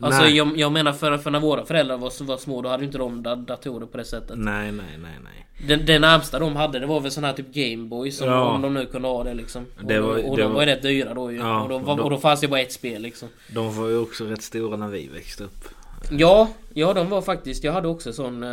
Alltså 0.00 0.22
Nej. 0.22 0.36
jag, 0.36 0.58
jag 0.58 0.72
menar 0.72 0.92
för, 0.92 1.18
för 1.18 1.30
när 1.30 1.40
våra 1.40 1.64
föräldrar 1.64 1.96
var, 1.96 2.24
var 2.24 2.36
små 2.36 2.62
då 2.62 2.68
hade 2.68 2.82
ju 2.82 2.86
inte 2.86 2.98
de 2.98 3.22
da- 3.22 3.36
datorer 3.36 3.86
på 3.86 3.98
det 3.98 4.04
sättet. 4.04 4.38
Nej 4.38 4.72
nej 4.72 4.98
nej 5.02 5.18
nej. 5.24 5.78
Det 5.86 5.98
närmsta 5.98 6.38
de 6.38 6.56
hade 6.56 6.78
det 6.78 6.86
var 6.86 7.00
väl 7.00 7.10
sån 7.10 7.24
här 7.24 7.32
typ 7.32 7.52
Gameboy 7.54 8.10
som 8.10 8.26
Ja. 8.28 8.40
om 8.44 8.62
de 8.62 8.74
nu 8.74 8.86
kunde 8.86 9.08
ha 9.08 9.24
det 9.24 9.34
liksom. 9.34 9.66
Det 9.82 9.98
och 10.00 10.06
var- 10.08 10.28
och 10.30 10.36
det 10.36 10.42
de 10.42 10.48
var- 10.48 10.54
var 10.54 10.60
ju 10.62 10.66
rätt 10.66 10.82
dyra 10.82 11.14
då 11.14 11.32
ju. 11.32 11.38
Ja, 11.38 11.62
och, 11.62 11.68
då, 11.68 11.74
och 11.76 11.96
då- 11.96 12.02
och 12.04 12.10
då 12.10 12.16
fanns 12.18 12.40
det 12.40 12.48
bara 12.48 12.60
ett 12.60 12.72
spel 12.72 13.02
liksom. 13.02 13.28
De 13.54 13.76
var 13.80 13.88
ju 13.88 13.98
också 13.98 14.24
rätt 14.24 14.42
stora 14.42 14.76
när 14.76 14.88
vi 14.88 15.08
växte 15.08 15.44
upp. 15.44 15.68
Ja, 16.10 16.48
ja 16.74 16.92
de 16.94 17.10
var 17.10 17.22
faktiskt, 17.22 17.64
jag 17.64 17.72
hade 17.72 17.88
också 17.88 18.12
sån, 18.12 18.42
eh, 18.42 18.48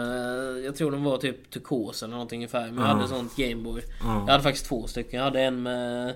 jag 0.66 0.76
tror 0.76 0.92
de 0.92 1.04
var 1.04 1.18
typ 1.18 1.50
turkos 1.52 2.04
eller 2.04 2.12
någonting 2.14 2.44
i 2.44 2.48
färg. 2.48 2.72
Men 2.72 2.84
jag 2.84 2.90
Ja. 2.92 2.96
hade 2.96 3.08
sånt 3.08 3.36
Gameboy. 3.36 3.82
Ja. 4.04 4.24
Jag 4.26 4.32
hade 4.32 4.44
faktiskt 4.44 4.66
två 4.66 4.88
stycken. 4.88 5.18
Jag 5.18 5.24
hade 5.26 5.42
en 5.42 5.64
med 5.64 6.14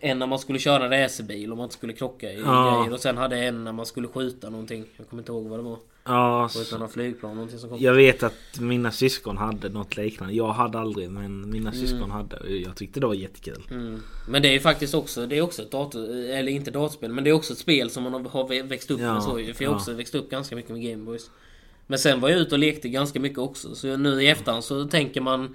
en 0.00 0.18
när 0.18 0.26
man 0.26 0.38
skulle 0.38 0.58
köra 0.58 0.84
en 0.84 0.90
racerbil 0.90 1.50
och 1.50 1.56
man 1.56 1.64
inte 1.64 1.74
skulle 1.76 1.92
krocka 1.92 2.32
i 2.32 2.40
Ja. 2.40 2.78
grejer. 2.78 2.92
Och 2.94 3.00
sen 3.00 3.16
hade 3.16 3.36
en 3.36 3.64
när 3.64 3.72
man 3.72 3.86
skulle 3.86 4.08
skjuta 4.08 4.50
någonting. 4.50 4.84
Jag 4.96 5.08
kommer 5.08 5.20
inte 5.22 5.32
ihåg 5.32 5.46
vad 5.46 5.58
det 5.58 5.62
var. 5.62 5.76
Ja, 6.04 6.48
Skjuta 6.48 6.78
några 6.78 6.92
flygplan 6.92 7.34
någonting 7.34 7.58
som 7.58 7.68
kom. 7.70 7.78
jag 7.80 7.94
vet 7.94 8.22
att 8.22 8.60
mina 8.60 8.90
syskon 8.90 9.36
hade 9.36 9.68
något 9.68 9.96
liknande. 9.96 10.34
Jag 10.34 10.48
hade 10.52 10.78
aldrig 10.78 11.10
men 11.10 11.50
mina 11.50 11.70
Mm. 11.70 11.86
syskon 11.86 12.10
hade. 12.10 12.48
Jag 12.48 12.76
tyckte 12.76 13.00
det 13.00 13.06
var 13.06 13.14
jättekul. 13.14 13.62
Mm. 13.70 14.02
Men 14.28 14.42
det 14.42 14.48
är 14.48 14.52
ju 14.52 14.60
faktiskt 14.60 14.94
också, 14.94 15.26
det 15.26 15.38
är 15.38 15.42
också 15.42 15.62
ett 15.62 15.70
dator, 15.70 16.04
eller 16.10 16.52
inte 16.52 16.70
datorspel, 16.70 17.12
men 17.12 17.24
det 17.24 17.30
är 17.30 17.34
också 17.34 17.52
ett 17.52 17.58
spel 17.58 17.90
som 17.90 18.02
man 18.02 18.26
har 18.26 18.62
växt 18.62 18.90
upp 18.90 19.00
Ja, 19.00 19.14
med 19.14 19.22
så. 19.22 19.30
För 19.30 19.38
jag 19.40 19.46
har 19.70 19.74
ja. 19.74 19.76
också 19.76 19.92
växt 19.92 20.14
upp 20.14 20.30
ganska 20.30 20.56
mycket 20.56 20.70
med 20.70 20.82
Gameboys. 20.82 21.30
Men 21.86 21.98
sen 21.98 22.20
var 22.20 22.28
jag 22.28 22.38
ute 22.40 22.54
och 22.54 22.58
lekte 22.58 22.88
ganska 22.88 23.20
mycket 23.20 23.38
också. 23.38 23.74
Så 23.74 23.96
nu 23.96 24.22
i 24.22 24.28
efterhand 24.28 24.64
så 24.64 24.84
tänker 24.84 25.20
man 25.20 25.54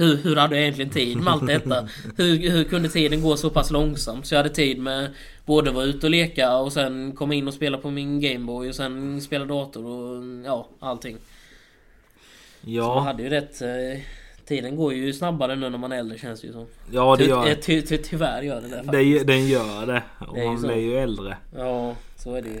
hur, 0.00 0.16
hur 0.16 0.36
hade 0.36 0.54
jag 0.56 0.62
egentligen 0.62 0.90
tid 0.90 1.16
med 1.16 1.32
allt 1.32 1.46
detta? 1.46 1.88
Hur, 2.16 2.50
hur 2.50 2.64
kunde 2.64 2.88
tiden 2.88 3.22
gå 3.22 3.36
så 3.36 3.50
pass 3.50 3.70
långsamt? 3.70 4.26
Så 4.26 4.34
jag 4.34 4.38
hade 4.42 4.54
tid 4.54 4.78
med 4.78 5.10
både 5.46 5.70
vara 5.70 5.84
ute 5.84 6.06
och 6.06 6.10
leka 6.10 6.56
och 6.56 6.72
sen 6.72 7.12
komma 7.16 7.34
in 7.34 7.48
och 7.48 7.54
spela 7.54 7.78
på 7.78 7.90
min 7.90 8.20
Gameboy 8.20 8.68
och 8.68 8.74
sen 8.74 9.20
spela 9.20 9.44
dator 9.44 9.84
och 9.86 10.24
ja, 10.46 10.68
allting. 10.80 11.16
Så 12.62 12.66
man 12.70 12.74
Ja, 12.74 13.00
hade 13.00 13.22
ju 13.22 13.28
rätt... 13.28 13.62
Eh, 13.62 14.00
tiden 14.46 14.76
går 14.76 14.92
ju 14.94 15.12
snabbare 15.12 15.56
nu 15.56 15.70
när 15.70 15.78
man 15.78 15.92
är 15.92 15.96
äldre 15.98 16.18
känns 16.18 16.40
det 16.40 16.46
ju 16.46 16.52
som. 16.52 16.66
ja 16.92 17.16
det 17.16 17.24
Ty, 17.24 17.30
gör 17.30 17.48
eh, 17.48 17.54
ty, 17.54 17.82
ty, 17.82 17.96
tyvärr 17.98 18.42
gör 18.42 18.60
det 18.60 18.68
det 18.68 18.84
faktiskt. 18.84 18.92
det. 19.26 19.32
Den 19.32 19.46
gör 19.48 19.86
det. 19.86 20.02
Och 20.28 20.34
Det 20.34 20.40
ju 20.40 20.46
man 20.46 20.60
så. 20.60 20.66
blir 20.66 20.76
ju 20.76 20.94
äldre. 20.98 21.36
Ja, 21.56 21.94
så 22.16 22.34
är 22.34 22.42
det 22.42 22.48
ju. 22.48 22.58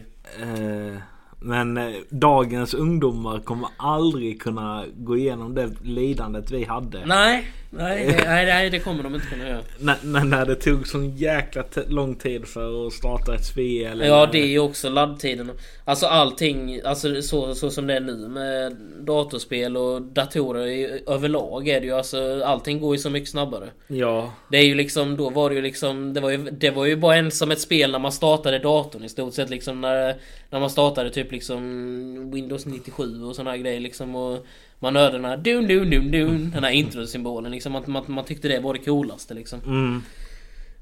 Eh, 0.90 0.96
men 1.40 1.76
eh, 1.76 1.94
dagens 2.08 2.74
ungdomar 2.74 3.38
kommer 3.38 3.68
aldrig 3.76 4.42
kunna 4.42 4.84
gå 4.96 5.16
igenom 5.16 5.54
det 5.54 5.70
lidandet 5.82 6.50
vi 6.50 6.64
hade. 6.64 7.06
Nej, 7.06 7.46
nej, 7.70 8.06
nej, 8.06 8.46
nej, 8.46 8.70
det 8.70 8.78
kommer 8.78 9.02
de 9.02 9.14
inte 9.14 9.26
kunna 9.26 9.48
göra. 9.48 9.62
När, 9.78 9.96
när, 10.02 10.24
när 10.24 10.46
det 10.46 10.54
tog 10.54 10.86
sån 10.86 11.16
jäkla 11.16 11.64
lång 11.88 12.14
tid 12.14 12.46
för 12.46 12.86
att 12.86 12.92
starta 12.92 13.34
ett 13.34 13.44
spel. 13.44 14.02
Ja, 14.06 14.28
det 14.32 14.38
är 14.38 14.46
ju 14.46 14.58
också 14.58 14.88
laddtiden. 14.88 15.50
Alltså 15.84 16.06
allting, 16.06 16.80
alltså 16.84 17.22
så, 17.22 17.54
så 17.54 17.70
som 17.70 17.86
det 17.86 17.94
är 17.94 18.00
nu 18.00 18.28
med 18.28 18.76
datorspel 19.00 19.76
och 19.76 20.02
datorer 20.02 20.66
i, 20.66 21.02
överlag 21.06 21.68
är 21.68 21.80
det 21.80 21.86
ju 21.86 21.92
alltså 21.92 22.44
allting 22.44 22.80
går 22.80 22.94
ju 22.94 22.98
så 22.98 23.10
mycket 23.10 23.30
snabbare. 23.30 23.68
Ja, 23.86 24.32
Det 24.50 24.58
är 24.58 24.64
ju 24.64 24.74
liksom, 24.74 25.16
då 25.16 25.30
var 25.30 25.50
det 25.50 25.56
ju 25.56 25.62
liksom, 25.62 26.14
det 26.14 26.20
var 26.20 26.30
ju, 26.30 26.36
det 26.36 26.70
var 26.70 26.86
ju 26.86 26.96
bara 26.96 27.16
en 27.16 27.30
som 27.30 27.50
ett 27.50 27.60
spel 27.60 27.92
när 27.92 27.98
man 27.98 28.12
startade 28.12 28.58
datorn 28.58 29.04
i 29.04 29.08
stort 29.08 29.34
sett 29.34 29.50
liksom 29.50 29.80
när, 29.80 30.16
när 30.50 30.60
man 30.60 30.70
startade 30.70 31.10
typ 31.10 31.32
liksom 31.32 32.30
Windows 32.30 32.66
97 32.66 33.24
och 33.24 33.36
här 33.50 33.56
grejer 33.56 33.80
liksom 33.80 34.16
och 34.16 34.46
man 34.78 34.96
hörde 34.96 35.16
den 35.16 35.24
här 35.24 35.36
dun 35.36 35.66
dun 35.66 35.90
dun 35.90 36.10
dun 36.10 36.50
den 36.54 36.64
här 36.64 36.70
introsymbolen 36.70 37.54
liksom 37.60 37.76
att 37.76 37.86
man, 37.86 38.04
man 38.08 38.24
tyckte 38.24 38.48
det 38.48 38.60
var 38.60 38.74
det 38.74 38.78
coolaste 38.80 39.34
liksom. 39.34 39.60
mm, 39.66 40.02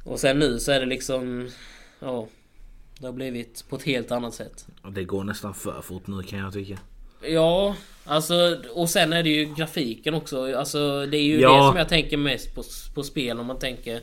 Och 0.04 0.20
sen 0.20 0.38
nu 0.38 0.58
så 0.58 0.72
är 0.72 0.80
det 0.80 0.86
liksom, 0.86 1.50
ja, 2.00 2.26
det 3.00 3.06
har 3.06 3.12
blivit 3.12 3.64
på 3.68 3.76
ett 3.76 3.82
helt 3.82 4.10
annat 4.10 4.34
sätt. 4.34 4.66
det 4.92 5.04
går 5.04 5.24
nästan 5.24 5.54
för 5.54 5.80
fort 5.82 6.06
nu 6.06 6.22
kan 6.22 6.38
jag 6.38 6.52
tycka. 6.52 6.78
Ja, 7.22 7.76
alltså 8.04 8.58
och 8.74 8.90
sen 8.90 9.12
är 9.12 9.22
det 9.22 9.30
ju 9.30 9.54
grafiken 9.54 10.14
också. 10.14 10.56
Alltså 10.56 11.06
det 11.06 11.16
är 11.16 11.22
ju 11.22 11.40
Ja. 11.40 11.56
det 11.56 11.68
som 11.68 11.76
jag 11.76 11.88
tänker 11.88 12.16
mest 12.16 12.54
på, 12.54 12.62
på 12.94 13.02
spel 13.02 13.40
om 13.40 13.46
man 13.46 13.58
tänker... 13.58 14.00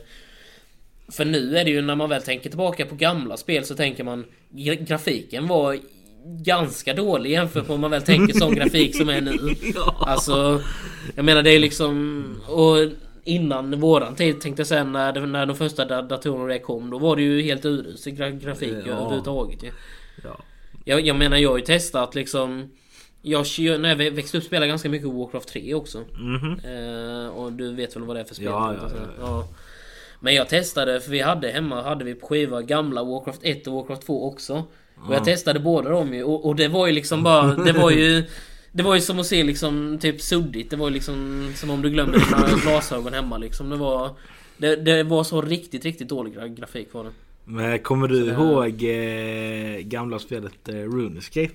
För 1.08 1.24
nu 1.24 1.56
är 1.58 1.64
det 1.64 1.70
ju 1.70 1.82
när 1.82 1.94
man 1.94 2.08
väl 2.08 2.22
tänker 2.22 2.48
tillbaka 2.50 2.86
på 2.86 2.94
gamla 2.94 3.36
spel 3.36 3.64
så 3.64 3.74
tänker 3.74 4.04
man 4.04 4.24
gra- 4.50 4.84
grafiken 4.86 5.46
var 5.46 5.78
ganska 6.26 6.94
dålig 6.94 7.30
jämfört 7.30 7.68
med 7.68 7.74
om 7.74 7.80
man 7.80 7.90
väl 7.90 8.02
tänker 8.02 8.34
sån 8.38 8.54
grafik 8.54 8.96
som 8.96 9.08
är 9.08 9.20
nu. 9.20 9.54
Ja. 9.74 9.96
Alltså, 10.00 10.62
jag 11.14 11.24
menar 11.24 11.42
det 11.42 11.50
är 11.50 11.58
liksom... 11.58 12.24
Och 12.48 12.76
innan 13.24 13.80
våran 13.80 14.14
tid 14.14 14.40
tänkte 14.40 14.60
jag 14.60 14.66
sen 14.66 14.92
när, 14.92 15.26
när 15.26 15.46
de 15.46 15.56
första 15.56 15.84
da- 15.84 16.02
datorerna 16.02 16.58
kom 16.58 16.90
då 16.90 16.98
var 16.98 17.16
det 17.16 17.22
ju 17.22 17.42
helt 17.42 17.64
urusel 17.64 18.12
gra- 18.12 18.38
grafik 18.40 18.74
Ja. 18.86 18.92
överhuvudtaget. 18.92 19.62
Ja. 20.24 20.38
Jag, 20.84 21.00
jag 21.06 21.16
menar 21.16 21.36
jag 21.36 21.50
har 21.50 21.58
ju 21.58 21.64
testat 21.64 22.14
liksom 22.14 22.70
jag, 23.22 23.46
när 23.80 23.88
jag 24.02 24.10
växte 24.10 24.38
upp 24.38 24.44
spelade 24.44 24.66
ganska 24.66 24.88
mycket 24.88 25.08
Warcraft 25.08 25.48
3 25.48 25.74
också. 25.74 25.98
Mhm. 26.18 26.60
Eh, 26.64 27.28
och 27.28 27.52
du 27.52 27.74
vet 27.74 27.96
väl 27.96 28.02
vad 28.02 28.16
det 28.16 28.20
är 28.20 28.24
för 28.24 28.34
spel? 28.34 28.46
Ja, 28.46 28.74
ja, 28.74 28.88
ja. 29.20 29.48
Men 30.20 30.34
jag 30.34 30.48
testade, 30.48 31.00
för 31.00 31.10
vi 31.10 31.20
hade 31.20 31.48
hemma 31.48 31.82
hade 31.82 32.04
vi 32.04 32.14
på 32.14 32.26
skiva 32.26 32.62
gamla 32.62 33.04
Warcraft 33.04 33.40
1 33.42 33.66
och 33.66 33.72
Warcraft 33.74 34.06
2 34.06 34.28
också. 34.28 34.64
Och 34.96 35.14
jag 35.14 35.24
testade 35.24 35.60
båda 35.60 35.90
dem 35.90 36.14
ju 36.14 36.22
och, 36.22 36.46
och 36.46 36.56
det 36.56 36.68
var 36.68 36.86
ju 36.86 36.92
liksom 36.92 37.22
bara, 37.22 37.54
det 37.54 37.72
var 37.72 37.90
ju 37.90 38.24
Det 38.72 38.82
var 38.82 38.94
ju 38.94 39.00
som 39.00 39.18
att 39.18 39.26
se 39.26 39.42
liksom 39.44 39.98
typ 40.00 40.20
suddigt. 40.20 40.70
Det 40.70 40.76
var 40.76 40.88
ju 40.88 40.94
liksom 40.94 41.52
som 41.56 41.70
om 41.70 41.82
du 41.82 41.90
glömde 41.90 42.18
dina 42.18 42.48
glasögon 42.62 43.12
hemma 43.14 43.38
liksom. 43.38 43.70
Det 43.70 43.76
var 43.76 44.10
det, 44.56 44.76
det 44.76 45.02
var 45.02 45.24
så 45.24 45.42
riktigt, 45.42 45.84
riktigt 45.84 46.08
dålig 46.08 46.34
gra- 46.38 46.54
grafik 46.54 46.88
var 46.92 47.04
det. 47.04 47.10
Men 47.44 47.78
kommer 47.78 48.08
du 48.08 48.24
det- 48.26 48.32
ihåg 48.32 48.82
eh, 49.76 49.80
gamla 49.80 50.18
spelet 50.18 50.68
eh, 50.68 50.74
RuneScape? 50.74 51.50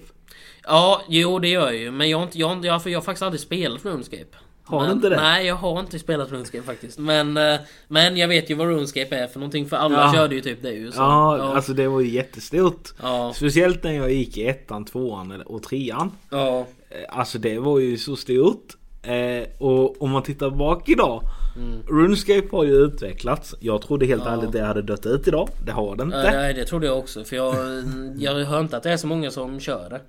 Ja, 0.63 1.01
jo 1.09 1.39
det 1.39 1.47
gör 1.47 1.65
jag 1.71 1.75
ju. 1.77 1.91
Men 1.91 2.09
jag 2.09 2.17
har, 2.17 2.23
inte, 2.23 2.39
jag, 2.39 2.47
har 2.47 2.55
inte- 2.55 2.67
jag, 2.67 2.73
har- 2.79 2.89
jag 2.89 2.99
har 2.99 3.03
faktiskt 3.03 3.23
aldrig 3.23 3.39
spelat 3.39 3.85
RuneScape. 3.85 4.37
Har 4.63 4.85
du 4.85 4.91
inte 4.91 5.09
det? 5.09 5.15
Nej, 5.15 5.45
jag 5.47 5.55
har 5.55 5.79
inte 5.79 5.99
spelat 5.99 6.31
RuneScape 6.31 6.63
faktiskt. 6.63 6.99
Men, 6.99 7.37
eh, 7.37 7.59
men 7.87 8.17
jag 8.17 8.27
vet 8.27 8.49
ju 8.49 8.55
vad 8.55 8.67
RuneScape 8.67 9.15
är 9.15 9.27
för 9.27 9.39
någonting. 9.39 9.65
För 9.69 9.77
alla 9.77 9.95
Ja. 9.99 10.13
körde 10.13 10.35
ju 10.35 10.41
typ 10.41 10.61
det 10.61 10.71
ju. 10.71 10.91
Så, 10.91 11.01
Ja, 11.01 11.37
ja, 11.37 11.55
alltså 11.55 11.73
det 11.73 11.87
var 11.87 12.01
ju 12.01 12.09
jättestort. 12.09 12.89
ja, 13.01 13.33
Speciellt 13.35 13.83
när 13.83 13.91
jag 13.93 14.11
gick 14.13 14.37
i 14.37 14.47
ettan, 14.47 14.85
tvåan 14.85 15.41
och 15.45 15.63
trean. 15.63 16.11
ja, 16.29 16.67
Eh, 16.89 17.17
Alltså 17.19 17.37
det 17.39 17.59
var 17.59 17.79
ju 17.79 17.97
så 17.97 18.15
stort. 18.15 18.73
Eh, 19.03 19.47
och 19.59 20.01
om 20.01 20.11
man 20.11 20.23
tittar 20.23 20.49
bak 20.49 20.89
idag. 20.89 21.21
Mm. 21.57 21.79
RuneScape 21.87 22.47
har 22.51 22.63
ju 22.63 22.73
utvecklats. 22.75 23.55
Jag 23.59 23.81
trodde 23.81 24.05
helt 24.05 24.23
Ja. 24.25 24.31
ärligt 24.31 24.51
det 24.51 24.61
hade 24.65 24.81
dött 24.81 25.05
ut 25.05 25.27
idag. 25.27 25.49
Det 25.65 25.71
har 25.71 25.95
det 25.95 26.03
inte. 26.03 26.31
Nej, 26.31 26.53
det 26.53 26.65
trodde 26.65 26.85
jag 26.87 26.97
också. 26.97 27.23
För 27.23 27.35
jag, 27.35 27.55
jag 28.17 28.33
hör 28.45 28.59
inte 28.59 28.77
att 28.77 28.83
det 28.83 28.91
är 28.91 28.97
så 28.97 29.07
många 29.07 29.31
som 29.31 29.59
kör 29.59 29.89
det. 29.89 30.01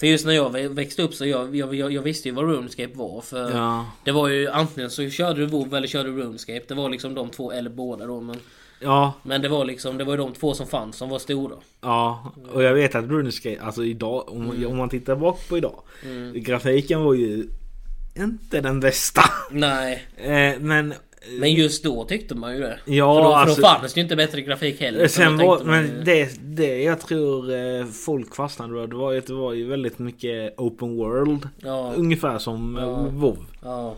För 0.00 0.06
just 0.06 0.26
när 0.26 0.32
jag 0.32 0.50
vä- 0.56 0.68
växte 0.74 1.02
upp 1.02 1.14
så 1.14 1.26
jag, 1.26 1.56
jag, 1.56 1.74
jag, 1.74 2.02
visste 2.02 2.28
ju 2.28 2.34
vad 2.34 2.44
RuneScape 2.44 2.90
var. 2.94 3.20
För 3.20 3.50
Ja, 3.50 3.86
det 4.04 4.12
var 4.12 4.28
ju 4.28 4.48
antingen 4.48 4.90
så 4.90 5.10
körde 5.10 5.40
du 5.40 5.46
WoW 5.46 5.74
eller 5.74 5.88
körde 5.88 6.10
du 6.10 6.16
RuneScape. 6.22 6.62
Det 6.68 6.74
var 6.74 6.88
liksom 6.90 7.14
de 7.14 7.30
två, 7.30 7.52
eller 7.52 7.70
båda 7.70 8.06
då. 8.06 8.20
Men, 8.20 8.36
ja, 8.80 9.12
men 9.22 9.42
det 9.42 9.48
var 9.48 9.64
liksom, 9.64 9.98
det 9.98 10.04
var 10.04 10.16
de 10.16 10.32
två 10.32 10.54
som 10.54 10.66
fanns 10.66 10.96
som 10.96 11.08
var 11.08 11.18
stora. 11.18 11.54
ja. 11.80 12.32
Och 12.52 12.62
jag 12.62 12.74
vet 12.74 12.94
att 12.94 13.04
RuneScape, 13.04 13.60
alltså 13.60 13.84
idag, 13.84 14.28
om, 14.28 14.50
Mm. 14.50 14.70
om 14.70 14.76
man 14.76 14.88
tittar 14.88 15.16
bak 15.16 15.48
på 15.48 15.58
idag. 15.58 15.82
Grafiken 16.34 17.00
var 17.02 17.14
ju 17.14 17.44
inte 18.16 18.60
den 18.60 18.80
bästa. 18.80 19.22
Nej, 19.50 20.06
Eh, 20.16 20.60
men 20.60 20.94
men 21.38 21.52
just 21.54 21.84
då 21.84 22.04
tyckte 22.04 22.34
man 22.34 22.54
ju 22.54 22.60
det. 22.60 22.78
Ja, 22.84 23.14
för 23.14 23.22
då, 23.22 23.34
alltså- 23.34 23.54
för 23.54 23.62
då 23.62 23.68
fanns 23.68 23.94
det 23.94 23.98
ju 24.00 24.02
inte 24.02 24.16
bättre 24.16 24.40
grafik 24.42 24.80
heller. 24.80 25.06
Sen 25.08 25.36
var, 25.38 25.64
men 25.64 25.84
ju- 25.86 26.02
det, 26.04 26.30
det 26.42 26.82
jag 26.82 27.00
tror 27.00 27.52
eh, 27.52 27.86
folk 27.86 28.34
fastnade 28.34 28.86
det 28.86 28.96
var 28.96 29.12
ju 29.12 29.18
att 29.18 29.26
det 29.26 29.34
var 29.34 29.52
ju 29.52 29.66
väldigt 29.66 29.98
mycket 29.98 30.54
open 30.58 30.96
world. 30.96 31.48
Ja, 31.62 31.92
Ungefär 31.96 32.38
som 32.38 32.76
eh, 32.76 32.82
Ja. 32.84 33.06
WoW. 33.10 33.38
ja, 33.62 33.94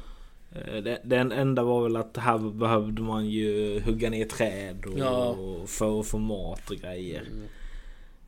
Eh, 0.74 0.94
den 1.04 1.32
enda 1.32 1.62
var 1.62 1.82
väl 1.82 1.96
att 1.96 2.16
här 2.16 2.38
behövde 2.38 3.02
man 3.02 3.26
ju 3.26 3.80
hugga 3.86 4.10
ner 4.10 4.24
träd 4.24 4.84
och, 4.86 4.98
Ja. 4.98 5.26
och 5.28 5.68
för 5.68 6.00
att 6.00 6.06
få 6.06 6.18
mat 6.18 6.70
och 6.70 6.76
grejer. 6.76 7.22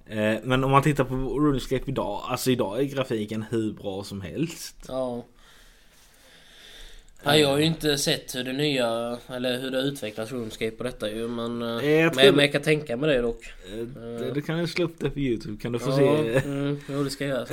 Eh, 0.06 0.34
men 0.44 0.64
om 0.64 0.70
man 0.70 0.82
tittar 0.82 1.04
på 1.04 1.14
RuneScape 1.14 1.84
idag, 1.90 2.20
alltså 2.24 2.50
idag 2.50 2.78
är 2.80 2.84
grafiken 2.84 3.44
hur 3.50 3.72
bra 3.72 4.02
som 4.04 4.20
helst. 4.20 4.76
Ja. 4.88 5.24
Ja, 7.24 7.36
jag 7.36 7.48
har 7.48 7.58
ju 7.58 7.64
inte 7.64 7.98
sett 7.98 8.34
hur 8.34 8.44
det 8.44 8.52
nya, 8.52 9.18
eller 9.34 9.60
hur 9.60 9.70
det 9.70 9.78
utvecklas 9.78 10.32
RuneScape 10.32 10.70
på 10.70 10.84
detta 10.84 11.10
ju 11.10 11.28
men... 11.28 11.62
eh, 11.62 11.84
Eh, 11.84 11.90
jag 11.90 12.16
men, 12.16 12.38
jag 12.38 12.52
kan 12.52 12.62
tänka 12.62 12.96
mig 12.96 13.16
det 13.16 13.22
dock. 13.22 13.44
Eh, 13.72 13.86
det, 14.18 14.30
det 14.34 14.42
kan 14.42 14.58
du 14.58 14.66
slå 14.66 14.84
upp 14.84 14.94
det 14.98 15.10
på 15.10 15.18
Youtube 15.18 15.62
kan 15.62 15.72
du 15.72 15.78
få 15.78 15.90
ja, 15.90 15.96
se. 15.96 16.38
Mm, 16.44 16.80
jo 16.88 17.04
det 17.04 17.10
ska 17.10 17.24
jag 17.24 17.36
göra 17.36 17.46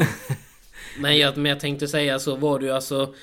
men, 1.00 1.18
jag, 1.18 1.38
men 1.38 1.50
jag 1.50 1.60
tänkte 1.60 1.88
säga 1.88 2.20
så 2.20 2.36
var 2.36 2.60
det 2.60 2.66
ju 2.66 2.72
alltså... 2.72 3.14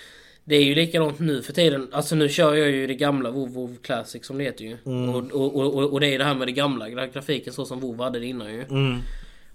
Det 0.44 0.56
är 0.56 0.64
ju 0.64 0.74
likadant 0.74 1.18
nu 1.18 1.42
för 1.42 1.52
tiden. 1.52 1.88
Alltså 1.92 2.14
nu 2.14 2.28
kör 2.28 2.54
jag 2.54 2.70
ju 2.70 2.86
det 2.86 2.94
gamla 2.94 3.30
WoW, 3.30 3.52
WoW 3.52 3.76
Classic 3.82 4.26
som 4.26 4.38
det 4.38 4.44
heter 4.44 4.64
ju. 4.64 4.76
Mm. 4.86 5.08
Och, 5.14 5.32
och, 5.32 5.56
och, 5.56 5.92
och 5.92 6.00
det 6.00 6.14
är 6.14 6.18
det 6.18 6.24
här 6.24 6.34
med 6.34 6.48
det 6.48 6.52
gamla 6.52 6.88
gra- 6.88 7.12
grafiken 7.12 7.52
så 7.52 7.64
som 7.64 7.80
WoW 7.80 8.00
hade 8.02 8.18
det 8.18 8.26
innan 8.26 8.54
ju. 8.54 8.62
Mm. 8.62 8.98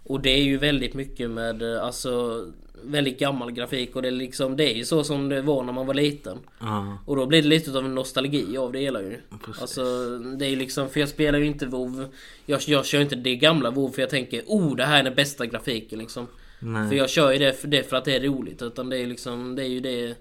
Och 0.04 0.22
det 0.22 0.30
är 0.30 0.44
ju 0.44 0.58
väldigt 0.58 0.94
mycket 0.94 1.30
med 1.30 1.64
alltså 1.64 2.46
väldigt 2.86 3.20
gammal 3.20 3.52
grafik 3.52 3.96
och 3.96 4.02
det 4.02 4.08
är 4.08 4.12
liksom 4.12 4.56
det 4.58 4.74
är 4.74 4.76
ju 4.76 4.86
så 4.86 5.04
som 5.04 5.30
det 5.30 5.42
var 5.42 5.64
när 5.64 5.74
man 5.74 5.88
var 5.88 5.94
liten. 5.94 6.38
Ja, 6.60 6.98
Och 7.06 7.16
då 7.16 7.26
blir 7.26 7.42
det 7.42 7.48
lite 7.48 7.78
av 7.78 7.86
en 7.86 7.96
nostalgi 7.96 8.58
av 8.58 8.72
det 8.72 8.80
hela 8.80 9.02
ju. 9.02 9.18
precis. 9.46 9.62
Alltså 9.62 9.84
det 10.20 10.46
är 10.46 10.50
ju 10.50 10.56
liksom, 10.56 10.90
för 10.90 11.00
jag 11.00 11.10
spelar 11.10 11.40
ju 11.40 11.46
inte 11.46 11.66
WoW 11.66 12.06
Jag, 12.46 12.62
jag 12.68 12.86
kör 12.86 13.02
inte 13.02 13.16
det 13.16 13.36
gamla 13.36 13.72
WoW 13.72 13.92
för 13.92 14.02
jag 14.02 14.10
tänker 14.10 14.44
oh 14.46 14.76
det 14.76 14.86
här 14.86 15.00
är 15.00 15.04
den 15.04 15.16
bästa 15.16 15.46
grafiken 15.46 16.00
liksom. 16.00 16.28
Nej. 16.60 16.90
För 16.90 16.96
jag 16.96 17.10
kör 17.10 17.32
ju 17.32 17.40
det 17.40 17.54
för, 17.54 17.68
det 17.68 17.90
för 17.90 17.98
att 17.98 18.06
det 18.06 18.16
är 18.16 18.22
roligt 18.22 18.62
utan 18.62 18.90
det 18.90 18.98
är 18.98 19.08
liksom, 19.08 19.56
det 19.56 19.64
är 19.64 19.68
ju 19.70 19.80
det 19.80 20.16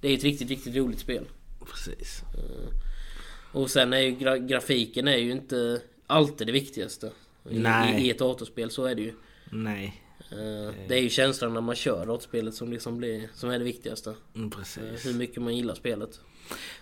Det 0.00 0.08
är 0.08 0.14
ett 0.14 0.24
riktigt, 0.24 0.50
riktigt 0.50 0.76
roligt 0.76 0.98
spel. 0.98 1.24
Precis. 1.70 2.22
Och 3.52 3.70
sen 3.70 3.92
är 3.92 3.98
ju 3.98 4.10
gra 4.10 4.38
grafiken 4.38 5.08
är 5.08 5.16
ju 5.16 5.32
inte 5.32 5.80
alltid 6.06 6.46
det 6.46 6.52
viktigaste. 6.52 7.10
I, 7.50 7.56
I 7.98 8.10
ett 8.10 8.18
datorspel, 8.18 8.70
så 8.70 8.84
är 8.84 8.94
det 8.94 9.02
ju. 9.02 9.12
Nej. 9.50 10.01
Eh, 10.30 10.74
Det 10.88 10.94
är 10.98 11.02
ju 11.02 11.10
känslan 11.10 11.54
när 11.54 11.60
man 11.60 11.74
kör 11.74 12.06
dataspelet 12.06 12.54
som 12.54 12.72
liksom 12.72 12.98
blir, 12.98 13.28
som 13.34 13.50
är 13.50 13.58
det 13.58 13.64
viktigaste. 13.64 14.14
Mm, 14.34 14.46
Eh, 14.46 14.58
precis. 14.58 15.06
Hur 15.06 15.14
mycket 15.14 15.42
man 15.42 15.56
gillar 15.56 15.74
spelet. 15.74 16.20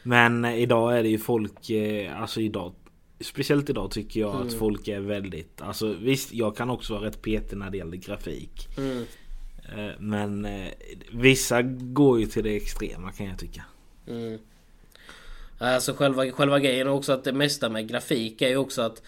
Men 0.03 0.45
eh, 0.45 0.59
idag 0.63 0.99
är 0.99 1.03
det 1.03 1.09
ju 1.09 1.19
folk, 1.19 1.71
alltså 2.17 2.41
idag 2.41 2.75
Speciellt 3.23 3.71
idag 3.71 3.91
tycker 3.91 4.21
jag 4.21 4.47
att 4.47 4.55
folk 4.55 4.89
är 4.89 5.01
väldigt, 5.01 5.61
alltså 5.61 5.93
visst 5.93 6.33
jag 6.33 6.57
kan 6.57 6.71
också 6.71 6.95
vara 6.95 7.05
rätt 7.07 7.23
petig 7.23 7.57
när 7.57 7.71
det 7.71 7.77
gäller 7.77 7.97
grafik. 7.97 8.69
Mm. 8.79 9.05
Men 9.99 10.49
vissa 11.13 11.63
går 11.63 12.21
ju 12.21 12.27
till 12.27 12.45
det 12.45 12.57
extrema 12.57 13.13
kan 13.13 13.27
jag 13.27 13.39
tycka. 13.39 13.65
Mm. 14.07 14.39
Alltså 15.59 15.93
själva, 15.93 16.31
själva 16.31 16.59
grejen 16.59 16.87
är 16.87 16.91
också 16.91 17.13
att 17.13 17.25
det 17.25 17.33
mesta 17.33 17.69
med 17.69 17.89
grafik 17.89 18.43
är 18.43 18.49
ju 18.49 18.57
också 18.57 18.83
att 18.83 19.03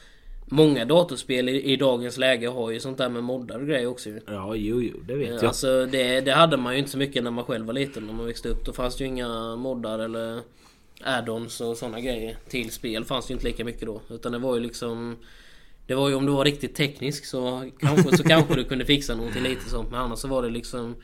Många 0.53 0.85
datorspel 0.85 1.49
i, 1.49 1.73
i 1.73 1.77
dagens 1.77 2.19
läge 2.19 2.49
har 2.49 2.71
ju 2.71 2.81
sånt 2.81 2.99
där 2.99 3.09
med 3.09 3.25
moddar 3.25 3.61
och 3.61 3.67
grejer 3.67 3.87
också 3.87 4.09
ju. 4.09 4.21
Ja, 4.27 4.55
jo, 4.55 4.83
jo, 4.83 5.01
det 5.07 5.15
vet 5.15 5.29
jag. 5.29 5.45
Alltså 5.45 5.87
det, 5.87 6.21
det 6.21 6.33
hade 6.33 6.57
man 6.57 6.73
ju 6.73 6.79
inte 6.79 6.91
så 6.91 6.99
mycket 6.99 7.25
när 7.25 7.31
man 7.31 7.45
själv 7.45 7.67
var 7.67 7.75
liten 7.75 8.07
när 8.07 8.13
man 8.13 8.27
växte 8.27 8.49
upp. 8.49 8.65
Då 8.65 8.73
fanns 8.73 8.97
det 8.97 9.05
ju 9.05 9.09
inga 9.09 9.57
moddar 9.57 9.99
eller 9.99 10.41
add-ons 11.05 11.61
och 11.61 11.77
sådana 11.77 12.01
grejer. 12.01 12.37
Till 12.49 12.71
spel 12.71 13.05
fanns 13.05 13.31
ju 13.31 13.35
inte 13.35 13.47
lika 13.47 13.65
mycket 13.65 13.87
då. 13.87 14.01
Utan 14.11 14.33
det 14.33 14.39
var 14.39 14.55
ju 14.55 14.61
liksom 14.61 15.17
Det 15.87 15.95
var 15.95 16.09
ju 16.09 16.15
om 16.15 16.27
du 16.27 16.33
var 16.33 16.45
riktigt 16.45 16.75
teknisk 16.75 17.25
så 17.25 17.71
kanske, 17.79 18.17
så 18.17 18.23
kanske 18.25 18.55
du 18.55 18.65
kunde 18.65 18.85
fixa 18.85 19.15
någonting 19.15 19.43
lite 19.43 19.71
sånt. 19.71 19.91
Men 19.91 20.01
annars 20.01 20.19
så 20.19 20.29
var 20.29 20.43
det 20.43 20.51
liksom 20.51 20.97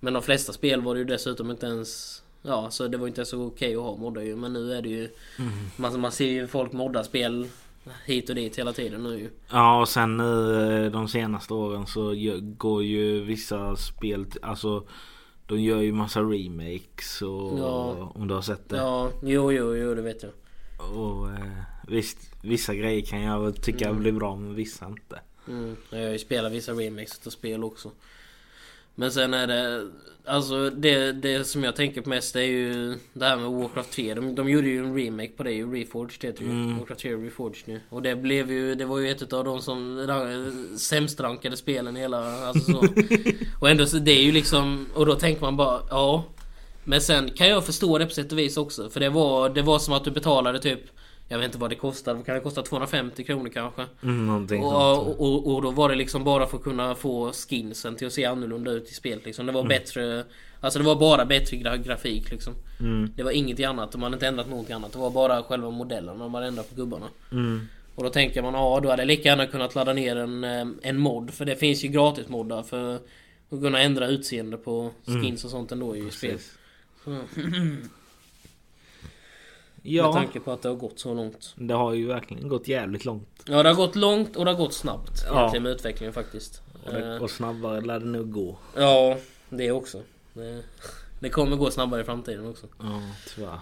Men 0.00 0.12
de 0.12 0.22
flesta 0.22 0.52
spel 0.52 0.80
var 0.80 0.94
det 0.94 0.98
ju 0.98 1.04
dessutom 1.04 1.50
inte 1.50 1.66
ens 1.66 2.22
Ja 2.42 2.70
så 2.70 2.88
det 2.88 2.98
var 2.98 3.06
inte 3.08 3.20
ens 3.20 3.28
så 3.28 3.46
okej 3.46 3.76
att 3.76 3.82
ha 3.82 3.96
moddar 3.96 4.22
ju. 4.22 4.36
Men 4.36 4.52
nu 4.52 4.72
är 4.72 4.82
det 4.82 4.88
ju 4.88 5.08
man, 5.76 6.00
man 6.00 6.12
ser 6.12 6.26
ju 6.26 6.46
folk 6.46 6.72
modda 6.72 7.04
spel 7.04 7.48
hit 8.06 8.28
och 8.28 8.34
dit 8.34 8.58
hela 8.58 8.72
tiden 8.72 9.02
nu 9.02 9.18
ju. 9.18 9.30
Ja, 9.50 9.80
och 9.80 9.88
sen 9.88 10.16
nu 10.16 10.84
eh, 10.84 10.92
de 10.92 11.08
senaste 11.08 11.54
åren 11.54 11.86
så 11.86 12.14
går 12.40 12.84
ju 12.84 13.20
vissa 13.24 13.76
spel, 13.76 14.26
alltså 14.42 14.84
de 15.46 15.60
gör 15.62 15.80
ju 15.80 15.92
massa 15.92 16.20
remakes 16.20 17.22
och 17.22 17.58
Ja. 17.58 18.12
om 18.14 18.28
du 18.28 18.34
har 18.34 18.42
sett 18.42 18.68
det. 18.68 18.76
Ja, 18.76 19.10
jo, 19.22 19.52
jo, 19.52 19.76
jo, 19.76 19.94
det 19.94 20.02
vet 20.02 20.22
jag. 20.22 20.32
Och 20.98 21.30
eh, 21.30 21.46
visst, 21.88 22.18
vissa 22.42 22.74
grejer 22.74 23.02
kan 23.02 23.22
jag 23.22 23.62
tycka 23.62 23.92
blir 23.92 24.12
bra 24.12 24.36
men 24.36 24.54
vissa 24.54 24.86
inte. 24.86 25.20
Mm, 25.48 25.76
jag 25.90 26.20
spelat 26.20 26.52
vissa 26.52 26.72
remakes 26.72 27.26
av 27.26 27.30
spel 27.30 27.64
också. 27.64 27.90
Men 28.94 29.12
sen 29.12 29.34
är 29.34 29.46
det... 29.46 29.90
Alltså 30.24 30.70
det, 30.70 31.12
det 31.12 31.44
som 31.44 31.64
jag 31.64 31.76
tänker 31.76 32.00
på 32.00 32.08
mest 32.08 32.36
är 32.36 32.40
ju 32.40 32.94
det 33.12 33.24
här 33.24 33.36
med 33.36 33.50
Warcraft 33.50 33.92
3. 33.92 34.14
De, 34.14 34.34
de 34.34 34.48
gjorde 34.48 34.68
ju 34.68 34.78
en 34.78 34.96
remake 34.96 35.32
på 35.36 35.42
det 35.42 35.52
ju. 35.52 35.72
Reforged 35.74 36.24
heter 36.24 36.42
ju. 36.42 36.74
Warcraft 36.78 37.00
3 37.00 37.14
Reforged 37.14 37.62
nu. 37.64 37.80
Och 37.88 38.02
det 38.02 38.16
blev 38.16 38.52
ju... 38.52 38.74
Det 38.74 38.84
var 38.84 38.98
ju 38.98 39.10
ett 39.10 39.32
av 39.32 39.44
de 39.44 39.62
som... 39.62 40.06
Sämst 40.78 41.20
rankade 41.20 41.56
spelen 41.56 41.96
i 41.96 42.00
hela... 42.00 42.46
Alltså 42.46 42.72
så. 42.72 42.86
och 43.60 43.70
ändå 43.70 43.86
så 43.86 43.98
det 43.98 44.12
är 44.12 44.22
ju 44.22 44.32
liksom... 44.32 44.86
Och 44.94 45.06
då 45.06 45.14
tänker 45.14 45.40
man 45.40 45.56
bara 45.56 45.80
ja. 45.90 46.24
Men 46.84 47.00
sen 47.00 47.30
kan 47.30 47.48
jag 47.48 47.66
förstå 47.66 47.98
det 47.98 48.06
på 48.06 48.12
sätt 48.12 48.32
och 48.32 48.38
vis 48.38 48.56
också. 48.56 48.90
För 48.90 49.00
det 49.00 49.10
var, 49.10 49.48
det 49.48 49.62
var 49.62 49.78
som 49.78 49.94
att 49.94 50.04
du 50.04 50.10
betalade 50.10 50.58
typ... 50.58 50.80
Jag 51.32 51.38
vet 51.38 51.46
inte 51.46 51.58
vad 51.58 51.70
det 51.70 51.76
kostade. 51.76 52.22
Kan 52.22 52.34
det 52.34 52.40
kosta? 52.40 52.62
250 52.62 53.24
kronor 53.24 53.48
kanske? 53.48 53.86
Mm, 54.02 54.48
sånt. 54.48 54.64
Och, 54.64 55.20
och, 55.20 55.54
och 55.54 55.62
då 55.62 55.70
var 55.70 55.88
det 55.88 55.94
liksom 55.94 56.24
bara 56.24 56.46
för 56.46 56.56
att 56.56 56.62
kunna 56.62 56.94
få 56.94 57.32
skinsen 57.32 57.96
till 57.96 58.06
att 58.06 58.12
se 58.12 58.24
annorlunda 58.24 58.70
ut 58.70 58.90
i 58.90 58.94
spelet 58.94 59.24
liksom. 59.24 59.46
Det 59.46 59.52
var 59.52 59.64
bättre 59.64 60.24
Alltså 60.60 60.78
det 60.78 60.84
var 60.84 60.96
bara 60.96 61.24
bättre 61.24 61.56
gra 61.56 61.76
grafik 61.76 62.30
liksom. 62.30 62.54
Mm. 62.80 63.10
Det 63.16 63.22
var 63.22 63.30
inget 63.30 63.60
annat, 63.60 63.92
de 63.92 64.02
hade 64.02 64.14
inte 64.14 64.26
ändrat 64.26 64.48
någonting 64.48 64.74
annat. 64.74 64.92
Det 64.92 64.98
var 64.98 65.10
bara 65.10 65.42
själva 65.42 65.70
modellen 65.70 66.18
de 66.18 66.34
hade 66.34 66.46
ändrat 66.46 66.68
på 66.68 66.74
gubbarna. 66.74 67.08
Mm. 67.32 67.68
Och 67.94 68.02
då 68.02 68.10
tänker 68.10 68.42
man, 68.42 68.54
ja 68.54 68.80
då 68.82 68.90
hade 68.90 69.02
jag 69.02 69.06
lika 69.06 69.28
gärna 69.28 69.46
kunnat 69.46 69.74
ladda 69.74 69.92
ner 69.92 70.16
en, 70.16 70.44
en 70.82 70.98
mod. 70.98 71.30
För 71.30 71.44
det 71.44 71.56
finns 71.56 71.84
ju 71.84 71.88
gratis 71.88 72.28
moddar 72.28 72.62
för 72.62 72.94
att 72.94 73.60
kunna 73.60 73.80
ändra 73.80 74.06
utseende 74.06 74.56
på 74.56 74.90
skins 75.06 75.44
och 75.44 75.50
sånt 75.50 75.72
ändå 75.72 75.96
i 75.96 76.10
spel. 76.10 76.38
Precis. 79.82 79.96
Med 79.96 80.04
Ja, 80.08 80.12
tanke 80.12 80.40
på 80.40 80.52
att 80.52 80.62
det 80.62 80.68
har 80.68 80.76
gått 80.76 80.98
så 81.00 81.14
långt. 81.14 81.54
det 81.56 81.74
har 81.74 81.92
ju 81.92 82.06
verkligen 82.06 82.48
gått 82.48 82.68
jävligt 82.68 83.04
långt. 83.04 83.28
Ja 83.46 83.62
det 83.62 83.68
har 83.68 83.76
gått 83.76 83.96
långt 83.96 84.36
och 84.36 84.44
det 84.44 84.50
har 84.50 84.58
gått 84.58 84.74
snabbt. 84.74 85.24
Ja. 85.26 85.52
Med 85.60 85.66
utvecklingen 85.72 86.12
faktiskt. 86.12 86.62
Och, 86.86 86.92
det, 86.92 87.14
Eh, 87.16 87.22
och 87.22 87.30
snabbare 87.30 87.80
lär 87.80 88.00
det 88.00 88.06
nog 88.06 88.32
gå. 88.32 88.56
Ja, 88.76 89.16
det 89.48 89.72
också. 89.72 90.02
Det, 90.34 90.62
det 91.20 91.28
kommer 91.28 91.56
gå 91.56 91.70
snabbare 91.70 92.00
i 92.00 92.04
framtiden 92.04 92.46
också. 92.46 92.66
Ja, 92.78 93.02
tyvärr. 93.34 93.58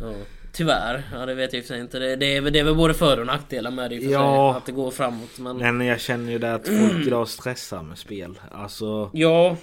Ja. 0.00 0.12
Tyvärr, 0.52 1.02
ja 1.12 1.26
det 1.26 1.34
vet 1.34 1.52
jag 1.52 1.78
i 1.78 1.80
inte. 1.80 1.98
Det, 1.98 2.16
det, 2.16 2.36
är, 2.36 2.42
det 2.50 2.58
är 2.58 2.64
väl 2.64 2.74
både 2.76 2.94
för 2.94 3.20
och 3.20 3.26
nackdelar 3.26 3.70
med 3.70 3.90
det 3.90 4.00
för 4.00 4.06
Ja. 4.10 4.52
sig. 4.52 4.58
Att 4.58 4.66
det 4.66 4.72
går 4.72 4.90
framåt. 4.90 5.38
Men 5.38 5.56
Men 5.58 5.86
jag 5.86 6.00
känner 6.00 6.32
ju 6.32 6.38
det 6.38 6.54
att 6.54 6.68
folk 6.68 7.06
idag 7.06 7.28
stressar 7.28 7.82
med 7.82 7.98
spel. 7.98 8.38
Alltså, 8.52 9.10
ja, 9.12 9.56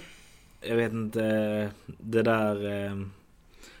jag 0.60 0.76
vet 0.76 0.92
inte. 0.92 1.20
Det 1.86 2.22
där 2.22 2.84
eh, 2.86 2.92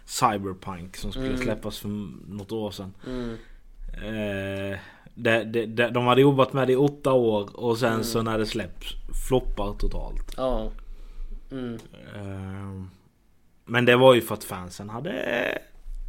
Cyberpunk 0.06 0.96
som 0.96 1.12
skulle 1.12 1.26
Mm. 1.28 1.40
släppas 1.42 1.78
för 1.78 1.88
något 2.28 2.52
år 2.52 2.70
sedan. 2.70 2.94
mm, 3.06 3.36
Eh, 3.96 4.78
det, 5.14 5.44
det, 5.44 5.66
det, 5.66 5.90
de 5.90 6.06
hade 6.06 6.20
jobbat 6.20 6.52
med 6.52 6.68
det 6.68 6.72
i 6.72 6.76
åtta 6.76 7.12
år 7.12 7.56
och 7.56 7.78
sen 7.78 7.92
Mm. 7.92 8.04
så 8.04 8.22
när 8.22 8.38
det 8.38 8.46
släpps 8.46 8.86
floppar 9.28 9.74
totalt. 9.78 10.34
ja. 10.36 10.70
Mm, 11.50 11.74
Eh, 12.14 12.84
men 13.64 13.84
det 13.84 13.96
var 13.96 14.14
ju 14.14 14.20
för 14.20 14.34
att 14.34 14.44
fansen 14.44 14.90
hade 14.90 15.12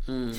mm, 0.08 0.31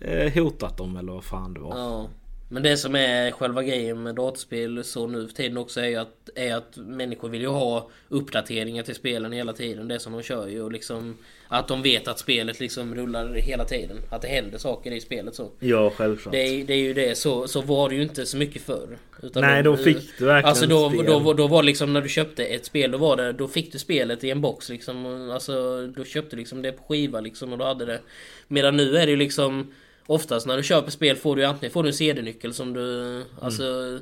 eh, 0.00 0.32
hotat 0.34 0.76
dem 0.76 0.96
eller 0.96 1.12
vad 1.12 1.24
fan 1.24 1.54
det 1.54 1.60
var. 1.60 1.78
ja. 1.78 2.08
Men 2.50 2.62
det 2.62 2.76
som 2.76 2.94
är 2.94 3.30
själva 3.30 3.62
grejen 3.62 4.02
med 4.02 4.14
datorspel 4.14 4.84
så 4.84 5.06
nu 5.06 5.26
för 5.26 5.34
tiden 5.34 5.58
också 5.58 5.80
är 5.80 5.86
ju 5.86 5.96
att, 5.96 6.30
är 6.34 6.54
att 6.54 6.76
människor 6.76 7.28
vill 7.28 7.40
ju 7.40 7.48
ha 7.48 7.90
uppdateringar 8.08 8.82
till 8.82 8.94
spelen 8.94 9.32
hela 9.32 9.52
tiden. 9.52 9.88
Det 9.88 9.98
som 9.98 10.12
de 10.12 10.22
kör 10.22 10.48
ju 10.48 10.62
och 10.62 10.72
liksom 10.72 11.16
att 11.48 11.68
de 11.68 11.82
vet 11.82 12.08
att 12.08 12.18
spelet 12.18 12.60
liksom 12.60 12.94
rullar 12.94 13.34
hela 13.34 13.64
tiden. 13.64 13.96
Att 14.10 14.22
det 14.22 14.28
händer 14.28 14.58
saker 14.58 14.90
i 14.90 15.00
spelet 15.00 15.34
så. 15.34 15.50
Ja, 15.58 15.90
självklart. 15.90 16.32
Det 16.32 16.38
är, 16.38 16.64
det 16.64 16.74
är 16.74 16.78
ju 16.78 16.94
det, 16.94 17.18
så, 17.18 17.48
så 17.48 17.60
var 17.60 17.88
det 17.88 17.94
ju 17.94 18.02
inte 18.02 18.26
så 18.26 18.36
mycket 18.36 18.62
förr. 18.62 18.98
Utan 19.22 19.42
Nej, 19.42 19.62
då 19.62 19.76
fick 19.76 20.18
du 20.18 20.24
verkligen 20.24 20.48
Alltså 20.48 20.66
då, 20.66 20.90
spel. 20.90 21.06
då, 21.06 21.32
då 21.32 21.46
var 21.46 21.62
det 21.62 21.66
liksom 21.66 21.92
när 21.92 22.00
du 22.00 22.08
köpte 22.08 22.44
ett 22.44 22.64
spel, 22.64 22.90
då 22.90 22.98
var 22.98 23.16
det, 23.16 23.32
då 23.32 23.48
fick 23.48 23.72
du 23.72 23.78
spelet 23.78 24.24
i 24.24 24.30
en 24.30 24.40
box 24.40 24.68
liksom. 24.68 25.30
Alltså 25.30 25.86
då 25.86 26.04
köpte 26.04 26.36
du 26.36 26.40
liksom 26.40 26.62
det 26.62 26.72
på 26.72 26.84
skiva 26.84 27.20
liksom 27.20 27.52
och 27.52 27.58
då 27.58 27.64
hade 27.64 27.84
det. 27.84 28.00
Medan 28.48 28.76
nu 28.76 28.96
är 28.96 29.06
det 29.06 29.10
ju 29.10 29.16
liksom 29.16 29.72
Oftast 30.10 30.46
när 30.46 30.56
du 30.56 30.62
köper 30.62 30.90
spel 30.90 31.16
får 31.16 31.36
du 31.36 31.44
antingen 31.44 31.72
får 31.72 31.82
du 31.82 31.88
en 31.88 31.94
CD-nyckel 31.94 32.54
som 32.54 32.72
du 32.72 33.24
alltså 33.40 33.98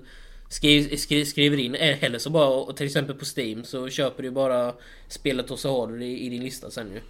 skriv, 0.49 0.97
skriv, 0.97 1.25
skriver 1.25 1.57
in. 1.59 1.75
Eh, 1.75 2.05
Eller 2.05 2.19
så 2.19 2.31
bara, 2.31 2.47
och 2.47 2.77
till 2.77 2.87
exempel 2.87 3.16
på 3.16 3.25
Steam 3.37 3.64
så 3.64 3.88
köper 3.88 4.23
du 4.23 4.31
bara 4.31 4.75
spelet 5.09 5.51
och 5.51 5.59
så 5.59 5.81
har 5.81 5.87
du 5.87 5.99
det 5.99 6.05
i, 6.05 6.27
i 6.27 6.29
din 6.29 6.45
lista 6.45 6.71
sen 6.71 6.90
ju. 6.95 7.01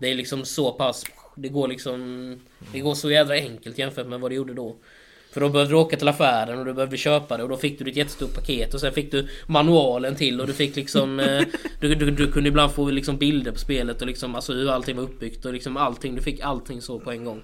Det 0.00 0.10
är 0.10 0.14
liksom 0.14 0.44
så 0.44 0.72
pass 0.72 1.04
Det 1.34 1.48
går 1.48 1.68
liksom 1.68 2.40
Det 2.72 2.80
går 2.80 2.94
så 2.94 3.10
jädra 3.10 3.34
enkelt 3.34 3.78
jämfört 3.78 4.06
med 4.06 4.20
vad 4.20 4.30
det 4.30 4.34
gjorde 4.34 4.54
då. 4.54 4.76
För 5.32 5.40
då 5.40 5.48
behövde 5.48 5.74
du 5.74 5.78
åka 5.78 5.96
till 5.96 6.08
affären 6.08 6.58
och 6.58 6.64
du 6.64 6.72
behövde 6.72 6.96
köpa 6.96 7.36
det 7.36 7.42
och 7.42 7.48
då 7.48 7.56
fick 7.56 7.78
du 7.78 7.90
ett 7.90 7.96
jättestort 7.96 8.34
paket 8.34 8.74
och 8.74 8.80
sen 8.80 8.92
fick 8.92 9.10
du 9.10 9.28
manualen 9.46 10.14
till 10.16 10.40
och 10.40 10.46
du 10.46 10.52
fick 10.52 10.76
liksom 10.76 11.20
eh, 11.20 11.42
du, 11.80 11.94
du, 11.94 12.10
du 12.10 12.32
kunde 12.32 12.48
ibland 12.48 12.72
få 12.72 12.90
liksom 12.90 13.16
bilder 13.16 13.52
på 13.52 13.58
spelet 13.58 14.00
och 14.00 14.06
liksom 14.06 14.34
alltså 14.34 14.52
hur 14.52 14.70
allting 14.70 14.96
var 14.96 15.02
uppbyggt 15.02 15.44
och 15.44 15.52
liksom 15.52 15.76
allting. 15.76 16.14
Du 16.14 16.22
fick 16.22 16.40
allting 16.40 16.82
så 16.82 17.00
på 17.00 17.10
en 17.12 17.24
gång. 17.24 17.42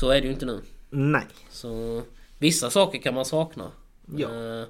Så 0.00 0.10
är 0.10 0.20
det 0.20 0.26
ju 0.26 0.32
inte 0.32 0.46
nu. 0.46 0.60
Nej. 0.90 1.26
Så 1.50 2.02
vissa 2.38 2.70
saker 2.70 2.98
kan 2.98 3.14
man 3.14 3.24
sakna. 3.24 3.70
Ja. 4.16 4.28
Eh, 4.28 4.64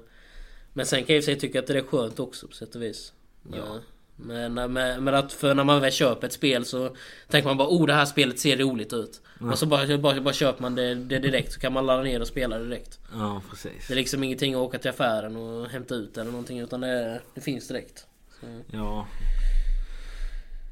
Men 0.73 0.85
sen 0.85 1.03
kan 1.03 1.15
jag 1.15 1.17
i 1.17 1.19
och 1.21 1.25
för 1.25 1.31
sig 1.31 1.39
tycka 1.39 1.59
att 1.59 1.67
det 1.67 1.77
är 1.77 1.81
skönt 1.81 2.19
också 2.19 2.47
på 2.47 2.53
sätt 2.53 2.75
och 2.75 2.81
vis. 2.81 3.13
Ja. 3.53 3.57
Eh, 3.57 3.81
Men, 4.15 4.53
men, 4.53 5.03
men 5.03 5.07
att 5.15 5.33
för 5.33 5.53
när 5.53 5.63
man 5.63 5.81
väl 5.81 5.91
köper 5.91 6.27
ett 6.27 6.33
spel 6.33 6.65
så 6.65 6.95
tänker 7.27 7.47
man 7.49 7.57
bara 7.57 7.67
oh 7.67 7.85
det 7.87 7.93
här 7.93 8.05
spelet 8.05 8.39
ser 8.39 8.57
roligt 8.57 8.93
ut. 8.93 9.21
Och 9.51 9.59
så 9.59 9.65
bara, 9.65 9.97
bara, 9.97 10.21
bara 10.21 10.33
köper 10.33 10.61
man 10.61 10.75
det, 10.75 10.95
det 10.95 11.19
direkt 11.19 11.53
så 11.53 11.59
kan 11.59 11.73
man 11.73 11.85
ladda 11.85 12.03
ner 12.03 12.21
och 12.21 12.27
spela 12.27 12.57
det 12.57 12.65
direkt. 12.65 12.99
Ja 13.13 13.41
precis. 13.49 13.87
Det 13.87 13.93
är 13.93 13.95
liksom 13.95 14.23
ingenting 14.23 14.53
att 14.53 14.59
åka 14.59 14.77
till 14.79 14.89
affären 14.89 15.35
och 15.35 15.67
hämta 15.69 15.95
ut 15.95 16.17
eller 16.17 16.31
någonting 16.31 16.59
utan 16.59 16.81
det, 16.81 17.21
det 17.33 17.41
finns 17.41 17.67
direkt. 17.67 18.05
Så. 18.39 18.61
Ja. 18.71 19.07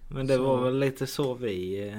Men 0.10 0.28
det 0.28 0.36
Så- 0.36 0.44
var 0.44 0.62
väl 0.64 0.80
lite 0.80 1.08
så 1.08 1.34
vi... 1.34 1.94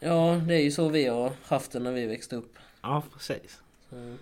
Ja 0.00 0.40
det 0.46 0.54
är 0.54 0.60
ju 0.62 0.70
så 0.70 0.88
vi 0.88 1.06
har 1.06 1.32
haft 1.46 1.72
det 1.72 1.78
när 1.78 1.92
vi 1.92 2.06
växte 2.06 2.36
upp. 2.36 2.54
Ja 2.82 3.02
precis. 3.14 3.58
Så, 3.90 4.16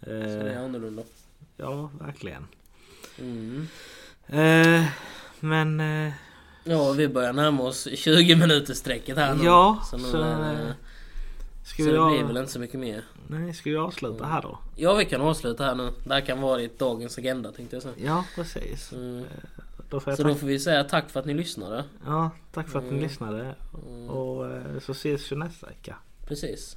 så 0.00 0.06
det 0.06 0.14
är 0.14 0.56
Eh, 0.56 0.64
annorlunda. 0.64 1.02
ja 1.56 1.90
verkligen. 2.00 2.46
Mm. 3.18 3.68
Eh, 4.26 4.84
men... 5.40 5.80
Eh, 5.80 6.12
Ja 6.64 6.92
vi 6.92 7.08
börjar 7.08 7.32
närma 7.32 7.62
oss 7.62 7.88
20 7.94 8.36
minuters 8.36 8.76
sträcket 8.78 9.16
här 9.16 9.34
nu. 9.34 9.44
Ja, 9.44 9.82
så, 9.90 9.96
nu, 9.96 10.02
så, 10.04 10.22
eh, 10.22 10.70
ska 11.64 11.82
så 11.82 11.90
vi 11.90 11.92
det 11.92 12.08
blir 12.08 12.24
väl 12.24 12.36
inte 12.36 12.52
så 12.52 12.58
mycket 12.60 12.80
mer. 12.80 13.04
Nej, 13.26 13.54
ska 13.54 13.70
vi 13.70 13.76
avsluta 13.76 14.26
här 14.26 14.42
då? 14.42 14.58
Ja 14.76 14.94
vi 14.94 15.04
kan 15.04 15.20
avsluta 15.20 15.64
här 15.64 15.74
nu. 15.74 15.90
Det 16.04 16.14
här 16.14 16.20
kan 16.20 16.40
vara 16.40 16.62
i 16.62 16.70
dagens 16.78 17.18
agenda 17.18 17.52
tänkte 17.52 17.76
jag 17.76 17.82
säga. 17.82 17.94
Ja 17.98 18.24
precis. 18.34 18.92
Mm. 18.92 19.24
Då 19.90 20.00
Så 20.00 20.22
då 20.22 20.34
får 20.34 20.46
vi 20.46 20.58
säga 20.58 20.84
tack 20.84 21.10
för 21.10 21.20
att 21.20 21.26
ni 21.26 21.34
lyssnade. 21.34 21.84
Ja, 22.06 22.30
tack 22.52 22.68
för 22.68 22.78
att 22.78 22.84
ni 22.84 22.90
Mm. 22.90 23.02
lyssnade. 23.02 23.54
Och 24.08 24.46
eh, 24.46 24.78
så 24.80 24.92
ses 24.92 25.32
vi 25.32 25.36
nästa 25.36 25.66
vecka. 25.66 25.96
Precis. 26.26 26.76